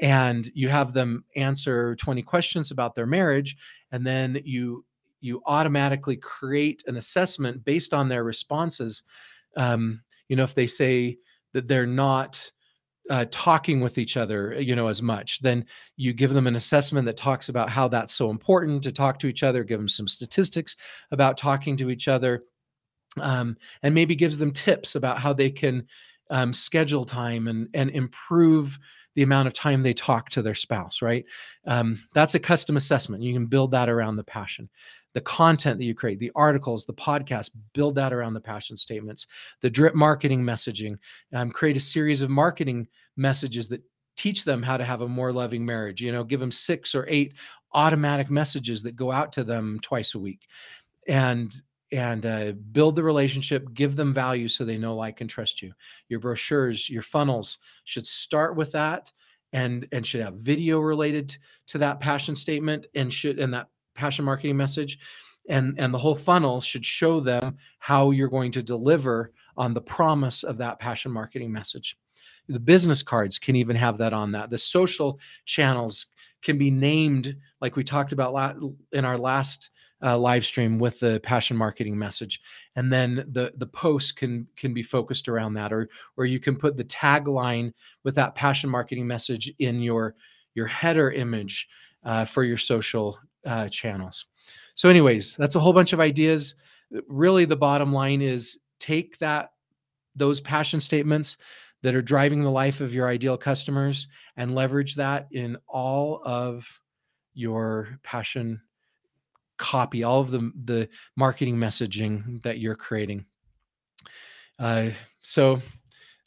and 0.00 0.50
you 0.54 0.68
have 0.68 0.92
them 0.92 1.24
answer 1.36 1.96
20 1.96 2.22
questions 2.22 2.70
about 2.70 2.94
their 2.94 3.06
marriage 3.06 3.56
and 3.92 4.06
then 4.06 4.40
you 4.44 4.84
you 5.20 5.42
automatically 5.46 6.16
create 6.16 6.82
an 6.86 6.96
assessment 6.96 7.64
based 7.64 7.94
on 7.94 8.08
their 8.08 8.24
responses 8.24 9.02
um, 9.56 10.00
you 10.28 10.36
know 10.36 10.44
if 10.44 10.54
they 10.54 10.66
say 10.66 11.18
that 11.52 11.68
they're 11.68 11.86
not 11.86 12.50
uh, 13.10 13.26
talking 13.32 13.80
with 13.80 13.98
each 13.98 14.16
other, 14.16 14.54
you 14.60 14.76
know, 14.76 14.86
as 14.86 15.02
much. 15.02 15.40
Then 15.40 15.66
you 15.96 16.12
give 16.12 16.32
them 16.32 16.46
an 16.46 16.54
assessment 16.54 17.06
that 17.06 17.16
talks 17.16 17.48
about 17.48 17.68
how 17.68 17.88
that's 17.88 18.14
so 18.14 18.30
important 18.30 18.84
to 18.84 18.92
talk 18.92 19.18
to 19.18 19.26
each 19.26 19.42
other. 19.42 19.64
Give 19.64 19.80
them 19.80 19.88
some 19.88 20.06
statistics 20.06 20.76
about 21.10 21.36
talking 21.36 21.76
to 21.78 21.90
each 21.90 22.06
other, 22.06 22.44
um, 23.20 23.56
and 23.82 23.92
maybe 23.92 24.14
gives 24.14 24.38
them 24.38 24.52
tips 24.52 24.94
about 24.94 25.18
how 25.18 25.32
they 25.32 25.50
can 25.50 25.86
um, 26.30 26.54
schedule 26.54 27.04
time 27.04 27.48
and 27.48 27.68
and 27.74 27.90
improve 27.90 28.78
the 29.14 29.22
amount 29.22 29.48
of 29.48 29.54
time 29.54 29.82
they 29.82 29.94
talk 29.94 30.28
to 30.30 30.42
their 30.42 30.54
spouse. 30.54 31.02
Right? 31.02 31.24
Um, 31.66 32.02
that's 32.14 32.34
a 32.34 32.40
custom 32.40 32.76
assessment. 32.76 33.22
You 33.22 33.32
can 33.32 33.46
build 33.46 33.70
that 33.72 33.88
around 33.88 34.16
the 34.16 34.24
passion 34.24 34.68
the 35.12 35.20
content 35.20 35.78
that 35.78 35.84
you 35.84 35.94
create, 35.94 36.18
the 36.18 36.32
articles, 36.34 36.84
the 36.84 36.94
podcast, 36.94 37.50
build 37.74 37.94
that 37.96 38.12
around 38.12 38.34
the 38.34 38.40
passion 38.40 38.76
statements, 38.76 39.26
the 39.60 39.70
drip 39.70 39.94
marketing 39.94 40.42
messaging, 40.42 40.96
um, 41.32 41.50
create 41.50 41.76
a 41.76 41.80
series 41.80 42.22
of 42.22 42.30
marketing 42.30 42.86
messages 43.16 43.68
that 43.68 43.82
teach 44.16 44.44
them 44.44 44.62
how 44.62 44.76
to 44.76 44.84
have 44.84 45.00
a 45.00 45.08
more 45.08 45.32
loving 45.32 45.64
marriage. 45.64 46.00
You 46.00 46.12
know, 46.12 46.24
give 46.24 46.40
them 46.40 46.52
six 46.52 46.94
or 46.94 47.06
eight 47.08 47.34
automatic 47.72 48.30
messages 48.30 48.82
that 48.82 48.96
go 48.96 49.10
out 49.10 49.32
to 49.32 49.44
them 49.44 49.78
twice 49.82 50.14
a 50.14 50.18
week, 50.18 50.46
and 51.08 51.52
and 51.92 52.24
uh, 52.24 52.52
build 52.72 52.96
the 52.96 53.02
relationship. 53.02 53.72
Give 53.74 53.96
them 53.96 54.14
value 54.14 54.48
so 54.48 54.64
they 54.64 54.78
know, 54.78 54.94
like, 54.94 55.20
and 55.20 55.28
trust 55.28 55.62
you. 55.62 55.72
Your 56.08 56.20
brochures, 56.20 56.88
your 56.88 57.02
funnels 57.02 57.58
should 57.84 58.06
start 58.06 58.56
with 58.56 58.72
that 58.72 59.12
and 59.52 59.86
and 59.92 60.06
should 60.06 60.20
have 60.20 60.34
video 60.34 60.80
related 60.80 61.36
to 61.66 61.78
that 61.78 62.00
passion 62.00 62.34
statement 62.34 62.86
and 62.94 63.12
should 63.12 63.38
and 63.38 63.52
that 63.52 63.68
passion 63.94 64.24
marketing 64.24 64.56
message 64.56 64.98
and 65.48 65.74
and 65.78 65.92
the 65.92 65.98
whole 65.98 66.14
funnel 66.14 66.60
should 66.60 66.84
show 66.84 67.20
them 67.20 67.56
how 67.78 68.10
you're 68.10 68.28
going 68.28 68.52
to 68.52 68.62
deliver 68.62 69.32
on 69.56 69.74
the 69.74 69.80
promise 69.80 70.42
of 70.42 70.58
that 70.58 70.78
passion 70.78 71.10
marketing 71.10 71.52
message 71.52 71.98
the 72.48 72.60
business 72.60 73.02
cards 73.02 73.38
can 73.38 73.56
even 73.56 73.76
have 73.76 73.98
that 73.98 74.12
on 74.12 74.32
that 74.32 74.50
the 74.50 74.58
social 74.58 75.18
channels 75.44 76.06
can 76.42 76.56
be 76.56 76.70
named 76.70 77.36
like 77.60 77.76
we 77.76 77.84
talked 77.84 78.12
about 78.12 78.56
in 78.92 79.04
our 79.04 79.18
last 79.18 79.70
uh, 80.02 80.16
live 80.16 80.44
stream 80.46 80.78
with 80.78 80.98
the 81.00 81.20
passion 81.22 81.56
marketing 81.56 81.98
message 81.98 82.40
and 82.76 82.92
then 82.92 83.16
the 83.32 83.52
the 83.58 83.66
post 83.66 84.16
can 84.16 84.46
can 84.56 84.72
be 84.72 84.82
focused 84.82 85.28
around 85.28 85.52
that 85.54 85.72
or 85.72 85.88
or 86.16 86.24
you 86.24 86.40
can 86.40 86.56
put 86.56 86.76
the 86.76 86.84
tagline 86.84 87.72
with 88.02 88.14
that 88.14 88.34
passion 88.34 88.70
marketing 88.70 89.06
message 89.06 89.52
in 89.58 89.80
your 89.80 90.14
your 90.54 90.66
header 90.66 91.10
image 91.12 91.68
uh, 92.04 92.24
for 92.24 92.44
your 92.44 92.56
social 92.56 93.18
uh, 93.46 93.68
channels. 93.68 94.26
So, 94.74 94.88
anyways, 94.88 95.36
that's 95.36 95.54
a 95.54 95.60
whole 95.60 95.72
bunch 95.72 95.92
of 95.92 96.00
ideas. 96.00 96.54
Really, 97.08 97.44
the 97.44 97.56
bottom 97.56 97.92
line 97.92 98.22
is 98.22 98.58
take 98.78 99.18
that 99.18 99.52
those 100.16 100.40
passion 100.40 100.80
statements 100.80 101.36
that 101.82 101.94
are 101.94 102.02
driving 102.02 102.42
the 102.42 102.50
life 102.50 102.80
of 102.80 102.92
your 102.92 103.08
ideal 103.08 103.38
customers 103.38 104.08
and 104.36 104.54
leverage 104.54 104.96
that 104.96 105.28
in 105.30 105.56
all 105.66 106.20
of 106.24 106.66
your 107.32 107.98
passion 108.02 108.60
copy, 109.60 110.02
all 110.02 110.20
of 110.20 110.30
the 110.30 110.50
the 110.64 110.88
marketing 111.16 111.56
messaging 111.56 112.42
that 112.42 112.58
you're 112.58 112.74
creating. 112.74 113.24
Uh, 114.58 114.90
so 115.22 115.60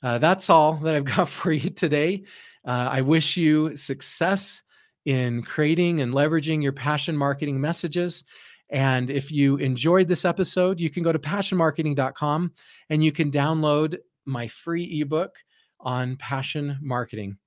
uh, 0.01 0.17
that's 0.17 0.49
all 0.49 0.75
that 0.77 0.95
I've 0.95 1.05
got 1.17 1.27
for 1.27 1.51
you 1.51 1.69
today. 1.69 2.23
Uh, 2.65 2.89
I 2.91 3.01
wish 3.01 3.35
you 3.35 3.75
success 3.75 4.61
in 5.05 5.41
creating 5.43 5.99
and 6.01 6.13
leveraging 6.13 6.63
your 6.63 6.71
passion 6.71 7.17
marketing 7.17 7.59
messages. 7.59 8.23
And 8.69 9.09
if 9.09 9.31
you 9.31 9.57
enjoyed 9.57 10.07
this 10.07 10.25
episode, 10.25 10.79
you 10.79 10.89
can 10.89 11.03
go 11.03 11.11
to 11.11 11.19
passionmarketing.com 11.19 12.53
and 12.89 13.03
you 13.03 13.11
can 13.11 13.29
download 13.29 13.97
my 14.25 14.47
free 14.47 15.01
ebook 15.01 15.35
on 15.81 16.15
passion 16.15 16.77
marketing. 16.81 17.37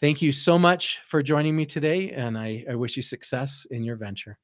Thank 0.00 0.22
you 0.22 0.30
so 0.30 0.58
much 0.58 1.00
for 1.06 1.22
joining 1.22 1.56
me 1.56 1.66
today, 1.66 2.10
and 2.10 2.38
I, 2.38 2.64
I 2.70 2.76
wish 2.76 2.96
you 2.96 3.02
success 3.02 3.66
in 3.70 3.82
your 3.82 3.96
venture. 3.96 4.38